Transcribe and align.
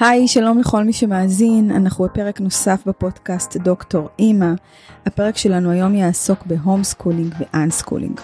היי, 0.00 0.28
שלום 0.28 0.58
לכל 0.58 0.84
מי 0.84 0.92
שמאזין, 0.92 1.70
אנחנו 1.70 2.04
בפרק 2.04 2.40
נוסף 2.40 2.82
בפודקאסט 2.86 3.56
דוקטור 3.56 4.08
אימא. 4.18 4.52
הפרק 5.06 5.36
שלנו 5.36 5.70
היום 5.70 5.94
יעסוק 5.94 6.46
ב 6.46 6.84
homeschooling 6.84 7.34
ו 7.40 7.46
unschooling. 7.46 8.20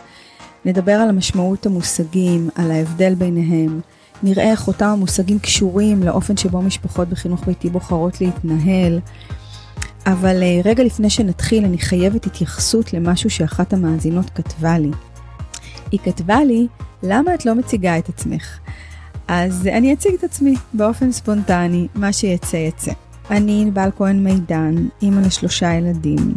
נדבר 0.65 0.93
על 0.93 1.09
המשמעות 1.09 1.67
המושגים, 1.67 2.49
על 2.55 2.71
ההבדל 2.71 3.15
ביניהם, 3.15 3.81
נראה 4.23 4.51
איך 4.51 4.69
אותם 4.69 4.87
המושגים 4.87 5.39
קשורים 5.39 6.03
לאופן 6.03 6.37
שבו 6.37 6.63
משפחות 6.63 7.09
בחינוך 7.09 7.45
ביתי 7.47 7.71
בוחרות 7.71 8.21
להתנהל. 8.21 9.01
אבל 10.07 10.43
אה, 10.43 10.61
רגע 10.65 10.85
לפני 10.85 11.11
שנתחיל, 11.11 11.65
אני 11.65 11.79
חייבת 11.79 12.27
התייחסות 12.27 12.93
למשהו 12.93 13.31
שאחת 13.31 13.73
המאזינות 13.73 14.31
כתבה 14.31 14.79
לי. 14.79 14.91
היא 15.93 16.01
כתבה 16.01 16.45
לי, 16.45 16.67
למה 17.03 17.35
את 17.35 17.47
לא 17.47 17.55
מציגה 17.55 17.99
את 17.99 18.09
עצמך? 18.09 18.59
אז 19.29 19.67
אני 19.73 19.93
אציג 19.93 20.15
את 20.15 20.25
עצמי 20.25 20.55
באופן 20.73 21.13
ספונטני, 21.13 21.89
מה 21.95 22.13
שיצא 22.13 22.57
יצא. 22.57 22.93
אני 23.31 23.63
ענבל 23.63 23.91
כהן 23.97 24.25
מידן, 24.25 24.75
אימא 25.03 25.21
לשלושה 25.21 25.73
ילדים. 25.75 26.35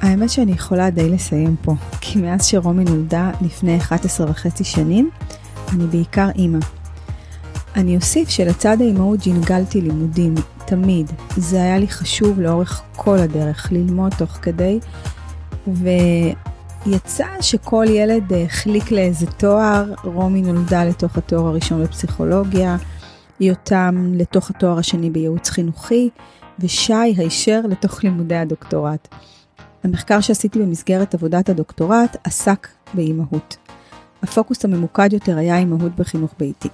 האמת 0.00 0.30
שאני 0.30 0.52
יכולה 0.52 0.90
די 0.90 1.08
לסיים 1.08 1.56
פה, 1.62 1.74
כי 2.00 2.18
מאז 2.18 2.46
שרומי 2.46 2.84
נולדה 2.84 3.30
לפני 3.40 3.76
11 3.78 4.30
וחצי 4.30 4.64
שנים, 4.64 5.10
אני 5.72 5.86
בעיקר 5.86 6.28
אימא. 6.34 6.58
אני 7.76 7.96
אוסיף 7.96 8.28
שלצד 8.28 8.76
האימהות 8.80 9.20
ג'ינגלתי 9.20 9.80
לימודים, 9.80 10.34
תמיד. 10.64 11.12
זה 11.36 11.62
היה 11.62 11.78
לי 11.78 11.88
חשוב 11.88 12.40
לאורך 12.40 12.82
כל 12.96 13.18
הדרך, 13.18 13.72
ללמוד 13.72 14.14
תוך 14.18 14.30
כדי, 14.42 14.78
ויצא 16.90 17.26
שכל 17.40 17.84
ילד 17.88 18.32
החליק 18.32 18.90
לאיזה 18.90 19.26
תואר, 19.26 19.92
רומי 20.04 20.42
נולדה 20.42 20.84
לתוך 20.84 21.18
התואר 21.18 21.46
הראשון 21.46 21.84
בפסיכולוגיה, 21.84 22.76
יותם 23.40 24.12
לתוך 24.14 24.50
התואר 24.50 24.78
השני 24.78 25.10
בייעוץ 25.10 25.50
חינוכי, 25.50 26.10
ושי 26.58 26.92
הישר 26.92 27.60
לתוך 27.68 28.04
לימודי 28.04 28.36
הדוקטורט. 28.36 29.08
המחקר 29.84 30.20
שעשיתי 30.20 30.58
במסגרת 30.58 31.14
עבודת 31.14 31.48
הדוקטורט 31.48 32.16
עסק 32.24 32.68
באימהות. 32.94 33.56
הפוקוס 34.22 34.64
הממוקד 34.64 35.12
יותר 35.12 35.38
היה 35.38 35.58
אימהות 35.58 35.96
בחינוך 35.96 36.34
ביתי. 36.38 36.68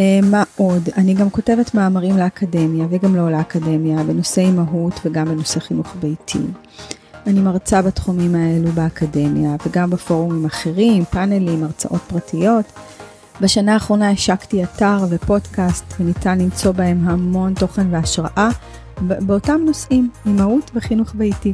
אה, 0.00 0.20
מה 0.22 0.44
עוד? 0.56 0.88
אני 0.96 1.14
גם 1.14 1.30
כותבת 1.30 1.74
מאמרים 1.74 2.16
לאקדמיה 2.16 2.86
וגם 2.90 3.16
לא 3.16 3.30
לאקדמיה, 3.30 4.02
בנושא 4.04 4.40
אימהות 4.40 5.00
וגם 5.04 5.28
בנושא 5.28 5.60
חינוך 5.60 5.94
ביתי. 6.00 6.38
אני 7.26 7.40
מרצה 7.40 7.82
בתחומים 7.82 8.34
האלו 8.34 8.72
באקדמיה 8.72 9.56
וגם 9.66 9.90
בפורומים 9.90 10.44
אחרים, 10.44 11.04
פאנלים, 11.04 11.64
הרצאות 11.64 12.00
פרטיות. 12.00 12.64
בשנה 13.40 13.74
האחרונה 13.74 14.10
השקתי 14.10 14.64
אתר 14.64 14.98
ופודקאסט 15.10 15.94
וניתן 16.00 16.38
למצוא 16.38 16.72
בהם 16.72 17.08
המון 17.08 17.54
תוכן 17.54 17.94
והשראה 17.94 18.48
באותם 19.00 19.60
נושאים, 19.66 20.10
אימהות 20.26 20.70
וחינוך 20.74 21.14
ביתי. 21.14 21.52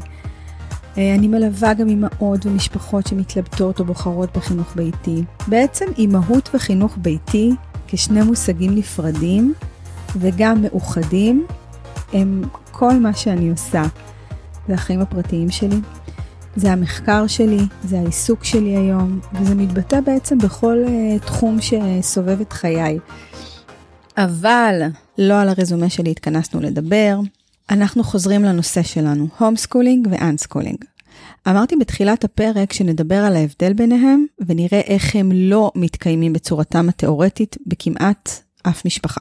אה, 0.99 1.15
אני 1.15 1.29
מלווה 1.29 1.75
גם 1.75 1.89
אימהות 1.89 2.47
ומשפחות 2.47 3.07
שמתלבטות 3.07 3.81
או 3.81 3.85
בוחרות 3.85 4.37
בחינוך 4.37 4.77
ביתי. 4.77 5.23
בעצם 5.49 5.87
אימהות 5.99 6.51
וחינוך 6.55 6.95
ביתי 6.97 7.55
כשני 7.87 8.23
מושגים 8.23 8.75
נפרדים 8.75 9.55
וגם 10.17 10.63
מאוחדים, 10.63 11.47
הם 12.13 12.43
כל 12.71 12.99
מה 12.99 13.15
שאני 13.15 13.51
עושה. 13.51 13.83
זה 14.69 14.75
החיים 14.75 15.01
הפרטיים 15.01 15.51
שלי, 15.51 15.77
זה 16.57 16.73
המחקר 16.73 17.27
שלי, 17.27 17.61
זה 17.85 17.99
העיסוק 17.99 18.45
שלי 18.45 18.77
היום, 18.77 19.21
וזה 19.33 19.55
מתבטא 19.55 20.01
בעצם 20.01 20.39
בכל 20.39 20.85
uh, 20.87 21.27
תחום 21.27 21.59
שסובב 21.61 22.41
את 22.41 22.53
חיי. 22.53 22.99
אבל 24.17 24.83
לא 25.19 25.41
על 25.41 25.49
הרזומה 25.49 25.91
שלי 25.91 26.11
התכנסנו 26.11 26.61
לדבר, 26.61 27.21
אנחנו 27.71 28.05
חוזרים 28.05 28.45
לנושא 28.45 28.83
שלנו, 28.83 29.29
homeschooling 29.39 29.57
ו 29.57 30.09
unschooling. 30.11 30.85
אמרתי 31.49 31.77
בתחילת 31.77 32.25
הפרק 32.25 32.73
שנדבר 32.73 33.25
על 33.25 33.37
ההבדל 33.37 33.73
ביניהם 33.73 34.27
ונראה 34.47 34.81
איך 34.81 35.17
הם 35.17 35.33
לא 35.33 35.73
מתקיימים 35.75 36.33
בצורתם 36.33 36.89
התאורטית 36.89 37.57
בכמעט 37.67 38.31
אף 38.63 38.87
משפחה. 38.87 39.21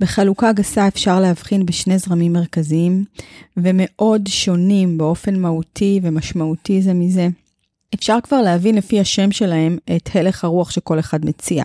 בחלוקה 0.00 0.52
גסה 0.52 0.88
אפשר 0.88 1.20
להבחין 1.20 1.66
בשני 1.66 1.98
זרמים 1.98 2.32
מרכזיים 2.32 3.04
ומאוד 3.56 4.26
שונים 4.26 4.98
באופן 4.98 5.38
מהותי 5.38 6.00
ומשמעותי 6.02 6.82
זה 6.82 6.94
מזה. 6.94 7.28
אפשר 7.94 8.18
כבר 8.22 8.42
להבין 8.42 8.74
לפי 8.74 9.00
השם 9.00 9.32
שלהם 9.32 9.78
את 9.96 10.10
הלך 10.14 10.44
הרוח 10.44 10.70
שכל 10.70 10.98
אחד 10.98 11.24
מציע. 11.24 11.64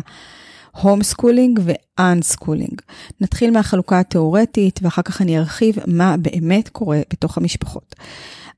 homeschooling 0.81 1.03
ו 1.03 1.59
unschooling. 1.63 2.81
נתחיל 3.21 3.51
מהחלוקה 3.51 3.99
התאורטית 3.99 4.79
ואחר 4.83 5.01
כך 5.01 5.21
אני 5.21 5.39
ארחיב 5.39 5.75
מה 5.87 6.15
באמת 6.17 6.69
קורה 6.69 7.01
בתוך 7.13 7.37
המשפחות. 7.37 7.95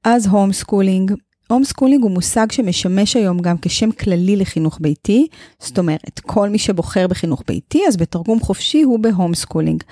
אז 0.03 0.28
homeschooling. 0.27 1.13
homeschooling 1.47 2.03
הוא 2.03 2.11
מושג 2.11 2.51
שמשמש 2.51 3.15
היום 3.15 3.39
גם 3.39 3.55
כשם 3.61 3.91
כללי 3.91 4.35
לחינוך 4.35 4.77
ביתי, 4.81 5.27
זאת 5.59 5.79
אומרת, 5.79 6.19
כל 6.25 6.49
מי 6.49 6.59
שבוחר 6.59 7.07
בחינוך 7.07 7.43
ביתי, 7.47 7.81
אז 7.87 7.97
בתרגום 7.97 8.39
חופשי 8.39 8.81
הוא 8.81 8.99
ב 8.99 9.35
homeschooling. 9.35 9.83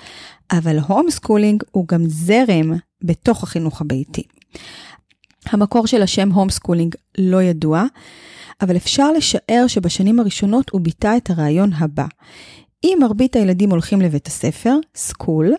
אבל 0.52 0.78
homeschooling 0.78 1.62
הוא 1.70 1.88
גם 1.88 2.04
זרם 2.06 2.72
בתוך 3.02 3.42
החינוך 3.42 3.80
הביתי. 3.80 4.22
המקור 5.46 5.86
של 5.86 6.02
השם 6.02 6.32
homeschooling 6.32 6.94
לא 7.18 7.42
ידוע, 7.42 7.84
אבל 8.60 8.76
אפשר 8.76 9.12
לשער 9.12 9.64
שבשנים 9.66 10.20
הראשונות 10.20 10.70
הוא 10.70 10.80
ביטא 10.80 11.16
את 11.16 11.30
הרעיון 11.30 11.72
הבא. 11.72 12.06
אם 12.84 12.98
מרבית 13.00 13.36
הילדים 13.36 13.70
הולכים 13.70 14.00
לבית 14.00 14.26
הספר, 14.26 14.76
school, 14.94 15.54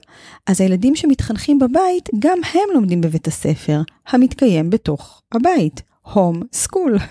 אז 0.48 0.62
הילדים 0.62 0.96
שמתחנכים 0.96 1.60
בבית, 1.60 2.10
גם 2.20 2.38
הם 2.54 2.70
לומדים 2.74 3.02
בבית 3.02 3.28
הספר, 3.28 3.82
המתקיים 4.08 4.70
בתוך 4.70 5.22
הבית, 5.34 5.82
home 6.02 6.42
school. 6.54 6.98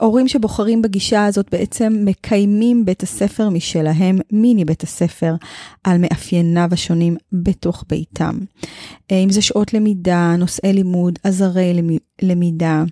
הורים 0.00 0.28
שבוחרים 0.28 0.82
בגישה 0.82 1.24
הזאת 1.24 1.50
בעצם 1.52 2.02
מקיימים 2.04 2.84
בית 2.84 3.02
הספר 3.02 3.48
משלהם, 3.48 4.18
מיני 4.32 4.64
בית 4.64 4.82
הספר, 4.82 5.34
על 5.84 5.98
מאפייניו 5.98 6.68
השונים 6.72 7.16
בתוך 7.32 7.84
ביתם. 7.88 8.38
אה, 9.12 9.16
אם 9.16 9.30
זה 9.30 9.42
שעות 9.42 9.74
למידה, 9.74 10.34
נושאי 10.38 10.72
לימוד, 10.72 11.18
עזרי 11.24 11.82
למידה. 12.22 12.84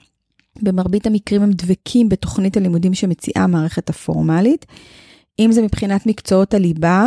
במרבית 0.63 1.07
המקרים 1.07 1.43
הם 1.43 1.53
דבקים 1.53 2.09
בתוכנית 2.09 2.57
הלימודים 2.57 2.95
שמציעה 2.95 3.45
המערכת 3.45 3.91
הפורמלית. 3.91 4.67
אם 5.39 5.53
זה 5.53 5.63
מבחינת 5.63 6.07
מקצועות 6.07 6.55
הליבה, 6.55 7.07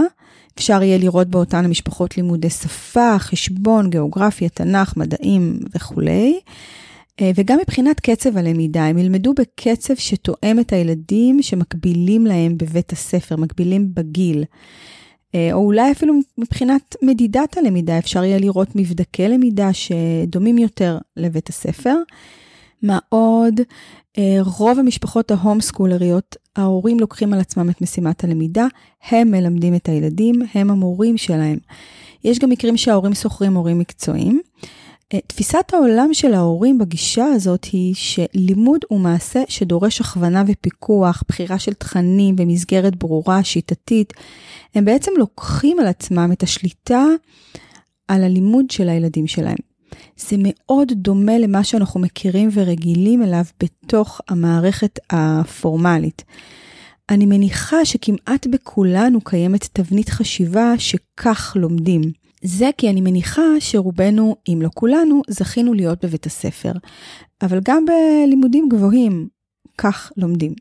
אפשר 0.55 0.83
יהיה 0.83 0.97
לראות 0.97 1.27
באותן 1.27 1.65
המשפחות 1.65 2.17
לימודי 2.17 2.49
שפה, 2.49 3.19
חשבון, 3.19 3.89
גיאוגרפיה, 3.89 4.49
תנ"ך, 4.49 4.97
מדעים 4.97 5.59
וכולי. 5.75 6.39
אה, 7.21 7.31
וגם 7.35 7.57
מבחינת 7.61 7.99
קצב 7.99 8.37
הלמידה, 8.37 8.85
הם 8.85 8.97
ילמדו 8.97 9.33
בקצב 9.33 9.95
שתואם 9.95 10.59
את 10.59 10.73
הילדים 10.73 11.41
שמקבילים 11.41 12.25
להם 12.25 12.57
בבית 12.57 12.91
הספר, 12.91 13.35
מקבילים 13.35 13.89
בגיל. 13.93 14.43
אה, 15.35 15.49
או 15.53 15.59
אולי 15.65 15.91
אפילו 15.91 16.13
מבחינת 16.37 16.95
מדידת 17.01 17.57
הלמידה, 17.57 17.97
אפשר 17.97 18.23
יהיה 18.23 18.39
לראות 18.39 18.75
מבדקי 18.75 19.27
למידה 19.27 19.69
שדומים 19.73 20.57
יותר 20.57 20.97
לבית 21.17 21.49
הספר. 21.49 21.95
מה 22.81 22.99
עוד? 23.09 23.53
אה, 24.17 24.37
רוב 24.57 24.79
המשפחות 24.79 25.31
ההום 25.31 25.61
סקולריות, 25.61 26.35
ההורים 26.55 26.99
לוקחים 26.99 27.33
על 27.33 27.39
עצמם 27.39 27.69
את 27.69 27.81
משימת 27.81 28.23
הלמידה, 28.23 28.67
הם 29.09 29.31
מלמדים 29.31 29.75
את 29.75 29.89
הילדים, 29.89 30.35
הם 30.53 30.71
המורים 30.71 31.17
שלהם. 31.17 31.57
יש 32.23 32.39
גם 32.39 32.49
מקרים 32.49 32.77
שההורים 32.77 33.13
שוכרים 33.13 33.53
מורים 33.53 33.79
מקצועיים. 33.79 34.41
אה, 35.13 35.19
תפיסת 35.27 35.73
העולם 35.73 36.13
של 36.13 36.33
ההורים 36.33 36.77
בגישה 36.77 37.25
הזאת 37.25 37.65
היא 37.71 37.95
שלימוד 37.95 38.79
הוא 38.87 38.99
מעשה 38.99 39.43
שדורש 39.47 40.01
הכוונה 40.01 40.43
ופיקוח, 40.47 41.23
בחירה 41.27 41.59
של 41.59 41.73
תכנים 41.73 42.35
במסגרת 42.35 42.95
ברורה, 42.95 43.43
שיטתית. 43.43 44.13
הם 44.75 44.85
בעצם 44.85 45.11
לוקחים 45.17 45.79
על 45.79 45.87
עצמם 45.87 46.29
את 46.33 46.43
השליטה 46.43 47.05
על 48.07 48.23
הלימוד 48.23 48.69
של 48.71 48.89
הילדים 48.89 49.27
שלהם. 49.27 49.66
זה 50.17 50.35
מאוד 50.39 50.91
דומה 50.95 51.37
למה 51.37 51.63
שאנחנו 51.63 51.99
מכירים 51.99 52.49
ורגילים 52.53 53.23
אליו 53.23 53.43
בתוך 53.63 54.21
המערכת 54.29 54.99
הפורמלית. 55.09 56.23
אני 57.09 57.25
מניחה 57.25 57.85
שכמעט 57.85 58.47
בכולנו 58.47 59.21
קיימת 59.21 59.67
תבנית 59.73 60.09
חשיבה 60.09 60.73
שכך 60.77 61.53
לומדים. 61.59 62.01
זה 62.43 62.69
כי 62.77 62.89
אני 62.89 63.01
מניחה 63.01 63.41
שרובנו, 63.59 64.35
אם 64.49 64.59
לא 64.61 64.69
כולנו, 64.73 65.21
זכינו 65.29 65.73
להיות 65.73 66.05
בבית 66.05 66.25
הספר. 66.25 66.71
אבל 67.41 67.59
גם 67.63 67.85
בלימודים 67.85 68.69
גבוהים, 68.69 69.27
כך 69.77 70.11
לומדים. 70.17 70.53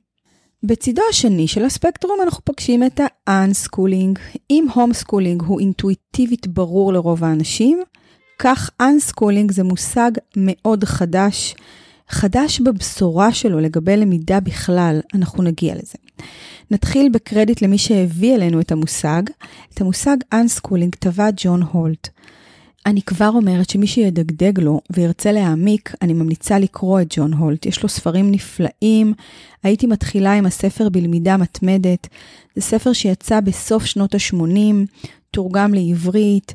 בצידו 0.63 1.03
השני 1.11 1.49
של 1.49 1.65
הספקטרום 1.65 2.19
אנחנו 2.23 2.45
פוגשים 2.45 2.83
את 2.83 3.01
ה-unschooling. 3.01 4.19
אם 4.51 4.67
homeschooling 4.75 5.43
הוא 5.43 5.61
אינטואיטיבית 5.61 6.47
ברור 6.47 6.93
לרוב 6.93 7.25
האנשים, 7.25 7.83
כך 8.39 8.71
unschooling 8.81 9.53
זה 9.53 9.65
מושג 9.65 10.11
מאוד 10.37 10.85
חדש, 10.85 11.55
חדש 12.09 12.61
בבשורה 12.61 13.33
שלו 13.33 13.61
לגבי 13.61 13.97
למידה 13.97 14.41
בכלל, 14.41 15.01
אנחנו 15.15 15.43
נגיע 15.43 15.75
לזה. 15.75 15.99
נתחיל 16.71 17.09
בקרדיט 17.09 17.63
למי 17.63 17.79
שהביא 17.79 18.35
אלינו 18.35 18.61
את 18.61 18.73
המושג. 18.73 19.23
את 19.75 19.81
המושג 19.81 20.17
unschooling 20.33 20.95
טבע 20.95 21.29
ג'ון 21.37 21.63
הולט. 21.63 22.09
אני 22.87 23.03
כבר 23.03 23.29
אומרת 23.29 23.71
שמי 23.71 23.87
שידגדג 23.87 24.61
לו 24.61 24.81
וירצה 24.91 25.33
להעמיק, 25.33 25.95
אני 26.03 26.13
ממליצה 26.13 26.59
לקרוא 26.59 27.01
את 27.01 27.07
ג'ון 27.11 27.33
הולט. 27.33 27.67
יש 27.67 27.83
לו 27.83 27.89
ספרים 27.89 28.31
נפלאים. 28.31 29.15
הייתי 29.63 29.87
מתחילה 29.87 30.33
עם 30.33 30.47
הספר 30.47 30.89
בלמידה 30.89 31.37
מתמדת. 31.37 32.09
זה 32.57 32.63
ספר 32.63 32.93
שיצא 32.93 33.41
בסוף 33.41 33.85
שנות 33.85 34.15
ה-80, 34.15 34.75
תורגם 35.31 35.75
לעברית, 35.75 36.55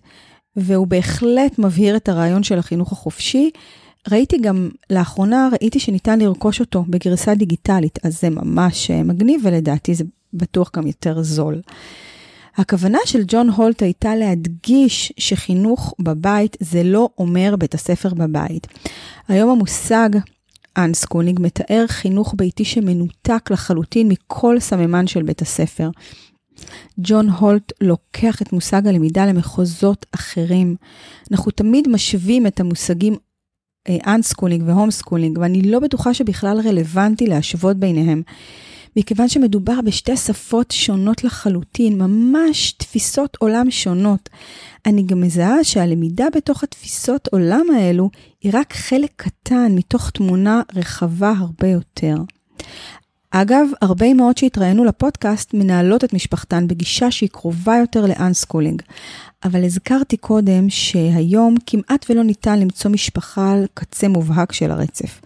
והוא 0.56 0.88
בהחלט 0.88 1.60
מבהיר 1.60 1.96
את 1.96 2.10
הרעיון 2.10 2.44
של 2.44 2.60
החינוך 2.60 2.92
החופשי. 2.92 3.50
ראיתי 4.12 4.38
גם, 4.38 4.70
לאחרונה 4.90 5.50
ראיתי 5.52 5.80
שניתן 5.80 6.20
לרכוש 6.20 6.60
אותו 6.60 6.86
בגרסה 6.88 7.36
דיגיטלית, 7.36 8.00
אז 8.06 8.22
זה 8.22 8.30
ממש 8.30 8.92
אה, 8.92 9.04
מגניב, 9.04 9.42
ולדעתי 9.44 9.96
זה 9.96 10.04
בטוח 10.34 10.72
גם 10.76 10.88
יותר 10.88 11.24
זול. 11.24 11.62
הכוונה 12.58 12.98
של 13.06 13.24
ג'ון 13.28 13.50
הולט 13.50 13.82
הייתה 13.82 14.16
להדגיש 14.16 15.14
שחינוך 15.18 15.94
בבית 16.00 16.58
זה 16.60 16.84
לא 16.84 17.10
אומר 17.18 17.56
בית 17.56 17.74
הספר 17.74 18.14
בבית. 18.14 18.68
היום 19.28 19.50
המושג 19.50 20.10
unschooling 20.78 21.40
מתאר 21.42 21.86
חינוך 21.88 22.34
ביתי 22.38 22.66
שמנותק 22.66 23.52
לחלוטין 23.52 24.08
מכל 24.08 24.60
סממן 24.60 25.08
של 25.08 25.24
בית 25.24 25.42
הספר. 25.42 25.90
ג'ון 26.98 27.30
הולט 27.30 27.72
לוקח 27.82 28.42
את 28.42 28.54
מושג 28.54 28.88
הלמידה 28.88 29.26
למחוזות 29.26 30.06
אחרים. 30.16 30.76
אנחנו 31.32 31.52
תמיד 31.52 31.88
משווים 31.88 32.48
את 32.48 32.60
המושגים 32.60 33.16
unschooling 33.90 34.64
ו 34.68 34.92
homeschooling, 34.92 35.38
ואני 35.38 35.62
לא 35.62 35.80
בטוחה 35.80 36.14
שבכלל 36.14 36.60
רלוונטי 36.66 37.28
להשוות 37.28 37.78
ביניהם. 37.78 38.22
מכיוון 38.96 39.28
שמדובר 39.28 39.82
בשתי 39.86 40.18
שפות 40.18 40.72
שונות 40.72 41.24
לחלוטין, 41.24 41.98
ממש 42.02 42.72
תפיסות 42.72 43.38
עולם 43.40 43.72
שונות. 43.72 44.30
אני 44.86 45.04
גם 45.04 45.22
מזהה 45.22 45.64
שהלמידה 45.64 46.26
בתוך 46.36 46.64
התפיסות 46.64 47.28
עולם 47.32 47.66
האלו 47.76 48.10
היא 48.42 48.52
רק 48.56 48.74
חלק 48.74 49.12
קטן 49.16 49.72
מתוך 49.76 50.10
תמונה 50.10 50.62
רחבה 50.76 51.34
הרבה 51.38 51.68
יותר. 51.68 52.16
אגב, 53.32 53.68
הרבה 53.82 54.06
אמהות 54.06 54.38
שהתראינו 54.38 54.86
לפודקאסט 54.86 55.54
מנהלות 55.54 56.04
את 56.04 56.14
משפחתן 56.14 56.68
בגישה 56.68 57.12
שהיא 57.12 57.30
קרובה 57.30 57.76
יותר 57.78 58.06
לאנסקולינג. 58.06 58.82
אבל 59.44 59.66
הזכרתי 59.66 60.18
קודם 60.18 60.70
שהיום 60.70 61.56
כמעט 61.66 62.06
ולא 62.10 62.24
ניתן 62.24 62.60
למצוא 62.60 62.92
משפחה 62.92 63.52
על 63.52 63.66
קצה 63.74 64.08
מובהק 64.08 64.52
של 64.52 64.72
הרצף. 64.72 65.22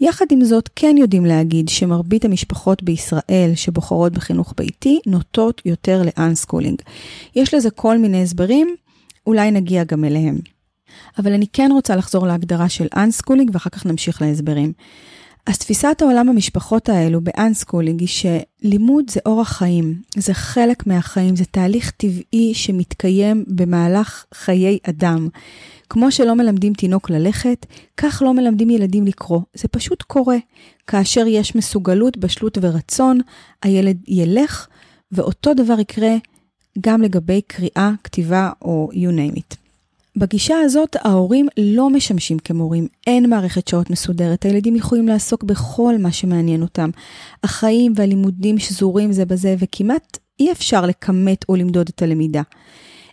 יחד 0.00 0.26
עם 0.30 0.44
זאת, 0.44 0.70
כן 0.76 0.96
יודעים 0.98 1.26
להגיד 1.26 1.68
שמרבית 1.68 2.24
המשפחות 2.24 2.82
בישראל 2.82 3.52
שבוחרות 3.54 4.12
בחינוך 4.12 4.54
ביתי 4.56 5.00
נוטות 5.06 5.62
יותר 5.64 6.02
ל 6.02 6.08
unschooling. 6.08 6.82
יש 7.36 7.54
לזה 7.54 7.70
כל 7.70 7.98
מיני 7.98 8.22
הסברים, 8.22 8.74
אולי 9.26 9.50
נגיע 9.50 9.84
גם 9.84 10.04
אליהם. 10.04 10.38
אבל 11.18 11.32
אני 11.32 11.46
כן 11.52 11.70
רוצה 11.72 11.96
לחזור 11.96 12.26
להגדרה 12.26 12.68
של 12.68 12.86
unschooling 12.96 13.50
ואחר 13.52 13.70
כך 13.70 13.86
נמשיך 13.86 14.22
להסברים. 14.22 14.72
אז 15.46 15.58
תפיסת 15.58 16.02
העולם 16.02 16.26
במשפחות 16.28 16.88
האלו 16.88 17.20
ב 17.20 17.27
unschooling 17.27 18.00
היא 18.00 18.08
שלימוד 18.08 19.10
זה 19.10 19.20
אורח 19.26 19.48
חיים, 19.48 19.94
זה 20.16 20.34
חלק 20.34 20.86
מהחיים, 20.86 21.36
זה 21.36 21.44
תהליך 21.44 21.90
טבעי 21.90 22.54
שמתקיים 22.54 23.44
במהלך 23.48 24.24
חיי 24.34 24.78
אדם. 24.82 25.28
כמו 25.90 26.12
שלא 26.12 26.34
מלמדים 26.34 26.72
תינוק 26.72 27.10
ללכת, 27.10 27.66
כך 27.96 28.22
לא 28.24 28.34
מלמדים 28.34 28.70
ילדים 28.70 29.06
לקרוא. 29.06 29.40
זה 29.54 29.68
פשוט 29.68 30.02
קורה. 30.02 30.36
כאשר 30.86 31.26
יש 31.26 31.56
מסוגלות, 31.56 32.16
בשלות 32.16 32.58
ורצון, 32.60 33.20
הילד 33.62 33.96
ילך, 34.08 34.66
ואותו 35.12 35.54
דבר 35.54 35.80
יקרה 35.80 36.14
גם 36.80 37.02
לגבי 37.02 37.40
קריאה, 37.46 37.90
כתיבה 38.04 38.50
או 38.62 38.88
you 38.92 39.10
name 39.10 39.38
it. 39.38 39.65
בגישה 40.16 40.60
הזאת 40.60 40.96
ההורים 41.04 41.48
לא 41.56 41.90
משמשים 41.90 42.38
כמורים, 42.38 42.88
אין 43.06 43.30
מערכת 43.30 43.68
שעות 43.68 43.90
מסודרת, 43.90 44.44
הילדים 44.44 44.76
יכולים 44.76 45.08
לעסוק 45.08 45.44
בכל 45.44 45.94
מה 45.98 46.12
שמעניין 46.12 46.62
אותם. 46.62 46.90
החיים 47.44 47.92
והלימודים 47.96 48.58
שזורים 48.58 49.12
זה 49.12 49.24
בזה 49.24 49.54
וכמעט 49.58 50.18
אי 50.40 50.52
אפשר 50.52 50.86
לכמת 50.86 51.44
או 51.48 51.56
למדוד 51.56 51.88
את 51.94 52.02
הלמידה. 52.02 52.42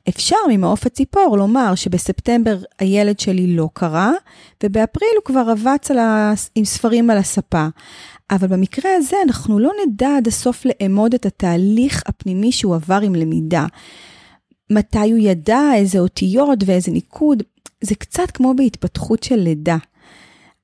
אפשר 0.09 0.35
ממעוף 0.49 0.85
הציפור 0.85 1.37
לומר 1.37 1.75
שבספטמבר 1.75 2.57
הילד 2.79 3.19
שלי 3.19 3.55
לא 3.55 3.69
קרא, 3.73 4.11
ובאפריל 4.63 5.11
הוא 5.15 5.25
כבר 5.25 5.51
רבץ 5.51 5.91
ה... 5.91 6.33
עם 6.55 6.65
ספרים 6.65 7.09
על 7.09 7.17
הספה. 7.17 7.67
אבל 8.31 8.47
במקרה 8.47 8.91
הזה 8.97 9.15
אנחנו 9.25 9.59
לא 9.59 9.71
נדע 9.85 10.17
עד 10.17 10.27
הסוף 10.27 10.65
לאמוד 10.65 11.13
את 11.13 11.25
התהליך 11.25 12.03
הפנימי 12.05 12.51
שהוא 12.51 12.75
עבר 12.75 12.99
עם 13.03 13.15
למידה. 13.15 13.65
מתי 14.71 15.11
הוא 15.11 15.19
ידע 15.19 15.61
איזה 15.75 15.99
אותיות 15.99 16.59
ואיזה 16.65 16.91
ניקוד, 16.91 17.43
זה 17.81 17.95
קצת 17.95 18.31
כמו 18.31 18.53
בהתפתחות 18.53 19.23
של 19.23 19.35
לידה. 19.35 19.77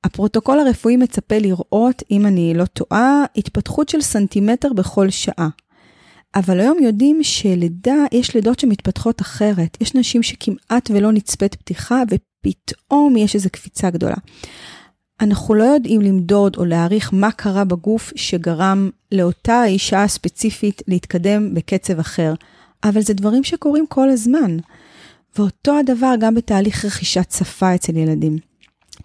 הפרוטוקול 0.04 0.60
הרפואי 0.60 0.98
מצפה 0.98 1.38
לראות, 1.38 2.04
אם 2.12 2.26
אני 2.26 2.54
לא 2.54 2.66
טועה, 2.66 3.24
התפתחות 3.36 3.90
של 3.90 4.02
סנטימטר 4.02 4.74
בכל 4.74 5.10
שעה. 5.10 5.50
אבל 6.36 6.60
היום 6.60 6.78
יודעים 6.84 7.24
שלידה, 7.24 7.96
יש 8.12 8.36
לידות 8.36 8.60
שמתפתחות 8.60 9.22
אחרת. 9.22 9.78
יש 9.82 9.96
נשים 9.96 10.24
שכמעט 10.24 10.92
ולא 10.94 11.12
נצפית 11.12 11.56
פתיחה, 11.56 12.04
ופתאום 12.10 13.18
יש 13.18 13.36
איזו 13.36 13.50
קפיצה 13.50 13.90
גדולה. 13.90 14.16
אנחנו 15.22 15.54
לא 15.54 15.64
יודעים 15.64 16.02
למדוד 16.02 16.56
או 16.56 16.66
להעריך 16.66 17.14
מה 17.14 17.32
קרה 17.32 17.64
בגוף 17.64 18.12
שגרם 18.16 18.90
לאותה 19.12 19.54
האישה 19.54 20.04
הספציפית 20.04 20.82
להתקדם 20.88 21.54
בקצב 21.54 22.00
אחר. 22.00 22.34
אבל 22.84 23.02
זה 23.02 23.14
דברים 23.14 23.44
שקורים 23.44 23.86
כל 23.88 24.10
הזמן. 24.10 24.58
ואותו 25.38 25.80
הדבר 25.80 26.14
גם 26.20 26.36
בתהליך 26.36 26.86
רכישת 26.86 27.32
שפה 27.32 27.76
אצל 27.76 27.98
ילדים. 27.98 28.38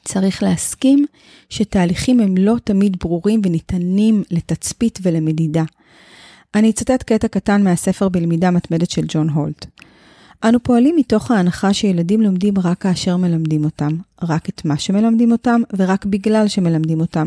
צריך 0.05 0.43
להסכים 0.43 1.07
שתהליכים 1.51 2.21
הם 2.21 2.37
לא 2.37 2.55
תמיד 2.65 2.97
ברורים 3.01 3.41
וניתנים 3.45 4.23
לתצפית 4.31 4.99
ולמדידה. 5.03 5.63
אני 6.55 6.71
אצטט 6.71 7.03
קטע 7.03 7.29
קטן 7.29 7.65
מהספר 7.65 8.09
בלמידה 8.09 8.51
מתמדת 8.51 8.91
של 8.91 9.05
ג'ון 9.09 9.29
הולט. 9.29 9.67
אנו 10.45 10.63
פועלים 10.63 10.97
מתוך 10.97 11.31
ההנחה 11.31 11.73
שילדים 11.75 12.23
לומדים 12.23 12.55
רק 12.65 12.79
כאשר 12.79 13.17
מלמדים 13.17 13.65
אותם, 13.65 13.97
רק 14.23 14.49
את 14.49 14.65
מה 14.65 14.79
שמלמדים 14.79 15.33
אותם 15.33 15.61
ורק 15.77 16.05
בגלל 16.05 16.49
שמלמדים 16.49 17.01
אותם. 17.01 17.25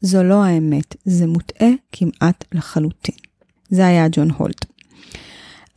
זו 0.00 0.22
לא 0.22 0.44
האמת, 0.44 0.96
זה 1.04 1.26
מוטעה 1.26 1.68
כמעט 1.92 2.44
לחלוטין. 2.52 3.14
זה 3.70 3.86
היה 3.86 4.06
ג'ון 4.12 4.30
הולט. 4.30 4.64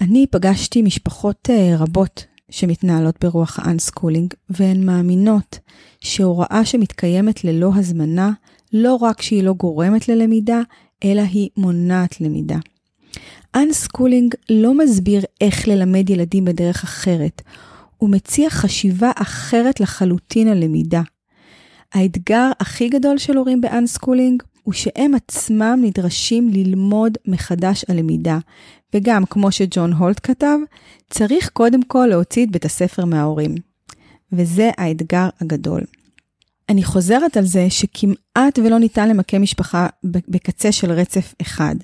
אני 0.01 0.25
פגשתי 0.31 0.81
משפחות 0.81 1.49
אה, 1.49 1.75
רבות 1.77 2.25
שמתנהלות 2.49 3.15
ברוח 3.25 3.59
האנסקולינג, 3.59 4.33
והן 4.49 4.85
מאמינות 4.85 5.59
שהוראה 5.99 6.65
שמתקיימת 6.65 7.43
ללא 7.43 7.71
הזמנה, 7.75 8.31
לא 8.73 8.95
רק 8.95 9.21
שהיא 9.21 9.43
לא 9.43 9.53
גורמת 9.53 10.07
ללמידה, 10.09 10.61
אלא 11.03 11.21
היא 11.21 11.49
מונעת 11.57 12.21
למידה. 12.21 12.57
unschooling 13.55 14.35
לא 14.49 14.73
מסביר 14.73 15.21
איך 15.41 15.67
ללמד 15.67 16.09
ילדים 16.09 16.45
בדרך 16.45 16.83
אחרת, 16.83 17.41
הוא 17.97 18.09
מציע 18.09 18.49
חשיבה 18.49 19.11
אחרת 19.15 19.79
לחלוטין 19.79 20.47
על 20.47 20.63
למידה. 20.63 21.01
האתגר 21.93 22.51
הכי 22.59 22.89
גדול 22.89 23.17
של 23.17 23.37
הורים 23.37 23.61
ב 23.61 23.68
unschooling 23.68 24.43
הוא 24.63 24.73
שהם 24.73 25.15
עצמם 25.15 25.79
נדרשים 25.81 26.49
ללמוד 26.49 27.17
מחדש 27.25 27.85
על 27.89 27.97
למידה, 27.97 28.37
וגם, 28.93 29.25
כמו 29.25 29.51
שג'ון 29.51 29.93
הולט 29.93 30.19
כתב, 30.23 30.57
צריך 31.09 31.49
קודם 31.49 31.83
כל 31.83 32.07
להוציא 32.09 32.45
את 32.45 32.51
בית 32.51 32.65
הספר 32.65 33.05
מההורים. 33.05 33.55
וזה 34.31 34.71
האתגר 34.77 35.29
הגדול. 35.41 35.81
אני 36.69 36.83
חוזרת 36.83 37.37
על 37.37 37.45
זה 37.45 37.69
שכמעט 37.69 38.59
ולא 38.59 38.79
ניתן 38.79 39.09
למקם 39.09 39.41
משפחה 39.41 39.87
בקצה 40.03 40.71
של 40.71 40.91
רצף 40.91 41.33
אחד. 41.41 41.75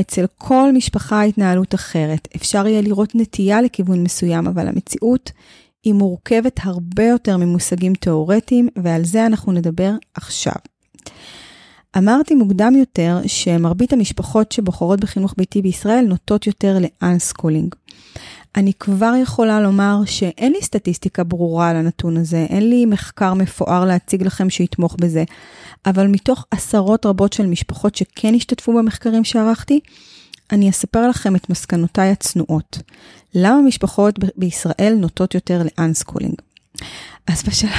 אצל 0.00 0.24
כל 0.38 0.70
משפחה 0.74 1.22
התנהלות 1.22 1.74
אחרת. 1.74 2.28
אפשר 2.36 2.66
יהיה 2.66 2.80
לראות 2.80 3.14
נטייה 3.14 3.62
לכיוון 3.62 4.02
מסוים, 4.02 4.46
אבל 4.46 4.68
המציאות 4.68 5.32
היא 5.84 5.94
מורכבת 5.94 6.60
הרבה 6.62 7.04
יותר 7.04 7.36
ממושגים 7.36 7.94
תאורטיים, 7.94 8.68
ועל 8.76 9.04
זה 9.04 9.26
אנחנו 9.26 9.52
נדבר 9.52 9.92
עכשיו. 10.14 10.54
אמרתי 11.98 12.34
מוקדם 12.34 12.74
יותר 12.76 13.18
שמרבית 13.26 13.92
המשפחות 13.92 14.52
שבוחרות 14.52 15.00
בחינוך 15.00 15.34
ביתי 15.38 15.62
בישראל 15.62 16.04
נוטות 16.08 16.46
יותר 16.46 16.78
לאנסקולינג. 17.02 17.74
אני 18.56 18.72
כבר 18.80 19.12
יכולה 19.22 19.60
לומר 19.60 20.00
שאין 20.06 20.52
לי 20.52 20.62
סטטיסטיקה 20.62 21.24
ברורה 21.24 21.70
על 21.70 21.76
הנתון 21.76 22.16
הזה, 22.16 22.46
אין 22.48 22.68
לי 22.70 22.86
מחקר 22.86 23.34
מפואר 23.34 23.84
להציג 23.84 24.22
לכם 24.22 24.50
שיתמוך 24.50 24.96
בזה, 25.00 25.24
אבל 25.86 26.06
מתוך 26.06 26.44
עשרות 26.50 27.06
רבות 27.06 27.32
של 27.32 27.46
משפחות 27.46 27.94
שכן 27.94 28.34
השתתפו 28.34 28.72
במחקרים 28.72 29.24
שערכתי, 29.24 29.80
אני 30.52 30.70
אספר 30.70 31.08
לכם 31.08 31.36
את 31.36 31.50
מסקנותיי 31.50 32.10
הצנועות. 32.10 32.78
למה 33.34 33.60
משפחות 33.60 34.18
בישראל 34.36 34.94
נוטות 34.98 35.34
יותר 35.34 35.62
לאנסקולינג? 35.78 36.34
אז 37.26 37.42
בשלב, 37.42 37.70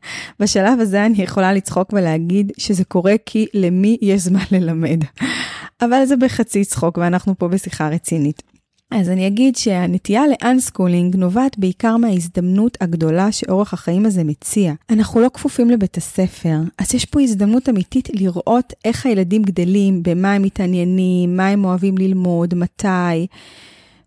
בשלב 0.40 0.80
הזה 0.80 1.06
אני 1.06 1.22
יכולה 1.22 1.52
לצחוק 1.52 1.92
ולהגיד 1.92 2.52
שזה 2.58 2.84
קורה 2.84 3.14
כי 3.26 3.46
למי 3.54 3.98
יש 4.02 4.20
זמן 4.20 4.44
ללמד. 4.52 5.00
אבל 5.82 6.04
זה 6.04 6.16
בחצי 6.16 6.64
צחוק 6.64 6.98
ואנחנו 6.98 7.38
פה 7.38 7.48
בשיחה 7.48 7.88
רצינית. 7.88 8.42
אז 8.90 9.08
אני 9.08 9.26
אגיד 9.26 9.56
שהנטייה 9.56 10.22
לאנסקולינג 10.26 11.16
נובעת 11.16 11.58
בעיקר 11.58 11.96
מההזדמנות 11.96 12.78
הגדולה 12.80 13.32
שאורח 13.32 13.74
החיים 13.74 14.06
הזה 14.06 14.24
מציע. 14.24 14.72
אנחנו 14.90 15.20
לא 15.20 15.28
כפופים 15.34 15.70
לבית 15.70 15.96
הספר, 15.96 16.56
אז 16.78 16.94
יש 16.94 17.04
פה 17.04 17.20
הזדמנות 17.20 17.68
אמיתית 17.68 18.08
לראות 18.14 18.72
איך 18.84 19.06
הילדים 19.06 19.42
גדלים, 19.42 20.02
במה 20.02 20.32
הם 20.32 20.42
מתעניינים, 20.42 21.36
מה 21.36 21.48
הם 21.48 21.64
אוהבים 21.64 21.98
ללמוד, 21.98 22.54
מתי. 22.54 23.26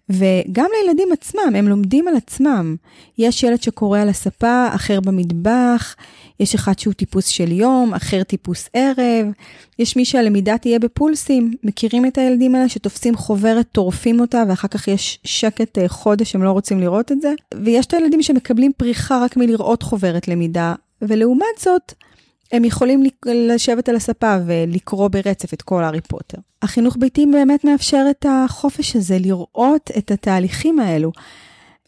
וגם 0.10 0.66
לילדים 0.82 1.08
עצמם, 1.12 1.56
הם 1.56 1.68
לומדים 1.68 2.08
על 2.08 2.16
עצמם. 2.16 2.76
יש 3.18 3.44
ילד 3.44 3.62
שקורא 3.62 4.00
על 4.00 4.10
הספה, 4.10 4.68
אחר 4.76 5.00
במטבח, 5.00 5.96
יש 6.40 6.56
אחד 6.56 6.80
שהוא 6.80 6.94
טיפוס 6.94 7.28
של 7.28 7.52
יום, 7.52 7.94
אחר 7.94 8.24
טיפוס 8.24 8.70
ערב, 8.74 9.28
יש 9.80 9.96
מי 9.96 10.06
שהלמידה 10.06 10.58
תהיה 10.58 10.80
בפולסים. 10.80 11.54
מכירים 11.64 12.06
את 12.06 12.18
הילדים 12.18 12.56
האלה 12.56 12.70
שתופסים 12.70 13.16
חוברת, 13.16 13.66
טורפים 13.72 14.20
אותה, 14.20 14.44
ואחר 14.50 14.68
כך 14.68 14.88
יש 14.88 15.20
שקט 15.24 15.78
אה, 15.78 15.90
חודש, 15.90 16.36
הם 16.36 16.44
לא 16.44 16.52
רוצים 16.52 16.80
לראות 16.80 17.12
את 17.12 17.22
זה. 17.22 17.34
ויש 17.64 17.86
את 17.86 17.94
הילדים 17.94 18.24
שמקבלים 18.24 18.72
פריחה 18.78 19.24
רק 19.24 19.38
מלראות 19.38 19.84
חוברת 19.84 20.28
למידה, 20.28 20.74
ולעומת 21.02 21.60
זאת, 21.60 21.94
הם 22.52 22.66
יכולים 22.66 23.04
לשבת 23.26 23.90
על 23.90 23.96
הספה 23.96 24.38
ולקרוא 24.46 25.08
ברצף 25.08 25.54
את 25.54 25.62
כל 25.62 25.84
הארי 25.84 26.02
פוטר. 26.02 26.38
החינוך 26.62 26.98
ביתי 27.00 27.26
באמת 27.26 27.64
מאפשר 27.64 28.06
את 28.10 28.26
החופש 28.30 28.96
הזה, 28.96 29.18
לראות 29.20 29.92
את 29.98 30.12
התהליכים 30.12 30.80
האלו. 30.80 31.12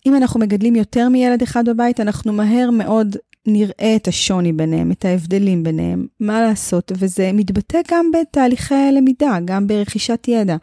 אם 0.05 0.15
אנחנו 0.15 0.39
מגדלים 0.39 0.75
יותר 0.75 1.09
מילד 1.09 1.41
אחד 1.41 1.69
בבית, 1.69 1.99
אנחנו 1.99 2.33
מהר 2.33 2.69
מאוד 2.71 3.15
נראה 3.45 3.95
את 3.95 4.07
השוני 4.07 4.53
ביניהם, 4.53 4.91
את 4.91 5.05
ההבדלים 5.05 5.63
ביניהם, 5.63 6.07
מה 6.19 6.41
לעשות, 6.41 6.91
וזה 6.95 7.31
מתבטא 7.33 7.79
גם 7.91 8.05
בתהליכי 8.11 8.91
למידה, 8.93 9.37
גם 9.45 9.67
ברכישת 9.67 10.27
ידע. 10.27 10.55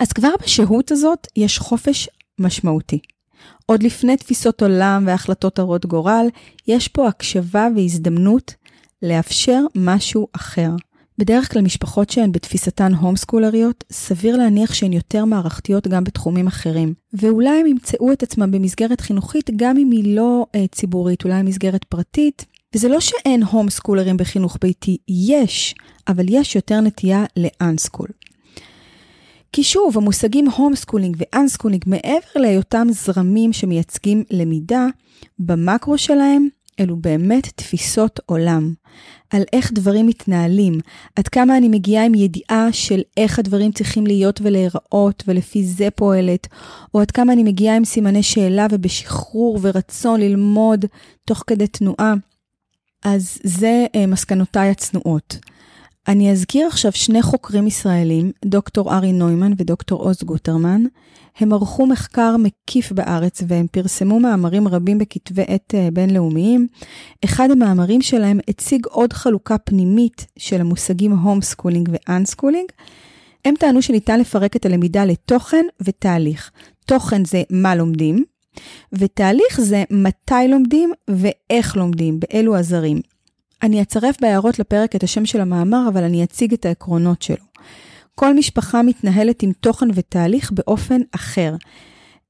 אז 0.00 0.12
כבר 0.12 0.30
בשהות 0.42 0.92
הזאת 0.92 1.26
יש 1.36 1.58
חופש 1.58 2.08
משמעותי. 2.38 2.98
עוד 3.66 3.82
לפני 3.82 4.16
תפיסות 4.16 4.62
עולם 4.62 5.04
והחלטות 5.06 5.58
הרות 5.58 5.86
גורל, 5.86 6.26
יש 6.68 6.88
פה 6.88 7.08
הקשבה 7.08 7.68
והזדמנות 7.76 8.54
לאפשר 9.06 9.60
משהו 9.74 10.28
אחר. 10.32 10.70
בדרך 11.18 11.52
כלל 11.52 11.62
משפחות 11.62 12.10
שהן 12.10 12.32
בתפיסתן 12.32 12.94
הומסקולריות, 12.94 13.84
סביר 13.92 14.36
להניח 14.36 14.74
שהן 14.74 14.92
יותר 14.92 15.24
מערכתיות 15.24 15.88
גם 15.88 16.04
בתחומים 16.04 16.46
אחרים. 16.46 16.94
ואולי 17.12 17.60
הם 17.60 17.66
ימצאו 17.66 18.12
את 18.12 18.22
עצמם 18.22 18.50
במסגרת 18.50 19.00
חינוכית 19.00 19.50
גם 19.56 19.76
אם 19.76 19.90
היא 19.90 20.16
לא 20.16 20.46
אה, 20.54 20.66
ציבורית, 20.66 21.24
אולי 21.24 21.42
מסגרת 21.42 21.84
פרטית. 21.84 22.44
וזה 22.74 22.88
לא 22.88 23.00
שאין 23.00 23.42
הומסקולרים 23.42 24.16
בחינוך 24.16 24.56
ביתי, 24.60 24.96
יש, 25.08 25.74
אבל 26.08 26.24
יש 26.28 26.56
יותר 26.56 26.80
נטייה 26.80 27.24
ל 27.36 27.43
unschool. 27.43 28.08
כי 29.52 29.62
שוב, 29.62 29.96
המושגים 29.96 30.50
homeschooling 30.50 31.16
ו 31.18 31.23
unschooling, 31.23 31.84
מעבר 31.86 32.28
להיותם 32.34 32.86
זרמים 32.90 33.52
שמייצגים 33.52 34.24
למידה, 34.30 34.86
במקרו 35.38 35.98
שלהם 35.98 36.48
אלו 36.80 36.96
באמת 36.96 37.46
תפיסות 37.56 38.20
עולם, 38.26 38.74
על 39.30 39.42
איך 39.52 39.72
דברים 39.72 40.06
מתנהלים, 40.06 40.80
עד 41.16 41.28
כמה 41.28 41.56
אני 41.56 41.68
מגיעה 41.68 42.04
עם 42.04 42.14
ידיעה 42.14 42.68
של 42.72 43.00
איך 43.16 43.38
הדברים 43.38 43.72
צריכים 43.72 44.06
להיות 44.06 44.40
ולהיראות 44.42 45.22
ולפי 45.26 45.64
זה 45.64 45.88
פועלת, 45.94 46.46
או 46.94 47.00
עד 47.00 47.10
כמה 47.10 47.32
אני 47.32 47.42
מגיעה 47.42 47.76
עם 47.76 47.84
סימני 47.84 48.22
שאלה 48.22 48.66
ובשחרור 48.70 49.58
ורצון 49.62 50.20
ללמוד 50.20 50.84
תוך 51.24 51.44
כדי 51.46 51.66
תנועה. 51.66 52.14
אז 53.04 53.38
זה 53.44 53.86
אה, 53.94 54.06
מסקנותיי 54.06 54.70
הצנועות. 54.70 55.38
אני 56.08 56.32
אזכיר 56.32 56.66
עכשיו 56.66 56.92
שני 56.92 57.22
חוקרים 57.22 57.66
ישראלים, 57.66 58.32
דוקטור 58.44 58.94
ארי 58.94 59.12
נוימן 59.12 59.52
ודוקטור 59.56 60.02
עוז 60.02 60.22
גוטרמן. 60.22 60.82
הם 61.38 61.52
ערכו 61.52 61.86
מחקר 61.86 62.36
מקיף 62.36 62.92
בארץ 62.92 63.42
והם 63.48 63.66
פרסמו 63.70 64.20
מאמרים 64.20 64.68
רבים 64.68 64.98
בכתבי 64.98 65.44
עת 65.46 65.74
אה, 65.74 65.88
בינלאומיים. 65.92 66.66
אחד 67.24 67.50
המאמרים 67.50 68.02
שלהם 68.02 68.38
הציג 68.48 68.86
עוד 68.86 69.12
חלוקה 69.12 69.58
פנימית 69.58 70.26
של 70.38 70.60
המושגים 70.60 71.12
homeschooling 71.12 71.42
ו 71.42 71.88
unschooling. 71.92 72.68
הם 73.44 73.54
טענו 73.58 73.82
שניתן 73.82 74.20
לפרק 74.20 74.56
את 74.56 74.66
הלמידה 74.66 75.04
לתוכן 75.04 75.64
ותהליך. 75.80 76.50
תוכן 76.86 77.24
זה 77.24 77.42
מה 77.50 77.74
לומדים, 77.74 78.24
ותהליך 78.92 79.60
זה 79.60 79.84
מתי 79.90 80.48
לומדים 80.48 80.92
ואיך 81.08 81.76
לומדים, 81.76 82.20
באילו 82.20 82.54
עזרים. 82.54 83.00
אני 83.62 83.82
אצרף 83.82 84.20
בהערות 84.20 84.58
לפרק 84.58 84.96
את 84.96 85.02
השם 85.02 85.26
של 85.26 85.40
המאמר, 85.40 85.88
אבל 85.88 86.04
אני 86.04 86.24
אציג 86.24 86.52
את 86.52 86.66
העקרונות 86.66 87.22
שלו. 87.22 87.45
כל 88.18 88.34
משפחה 88.34 88.82
מתנהלת 88.82 89.42
עם 89.42 89.52
תוכן 89.60 89.88
ותהליך 89.94 90.52
באופן 90.52 91.00
אחר. 91.12 91.54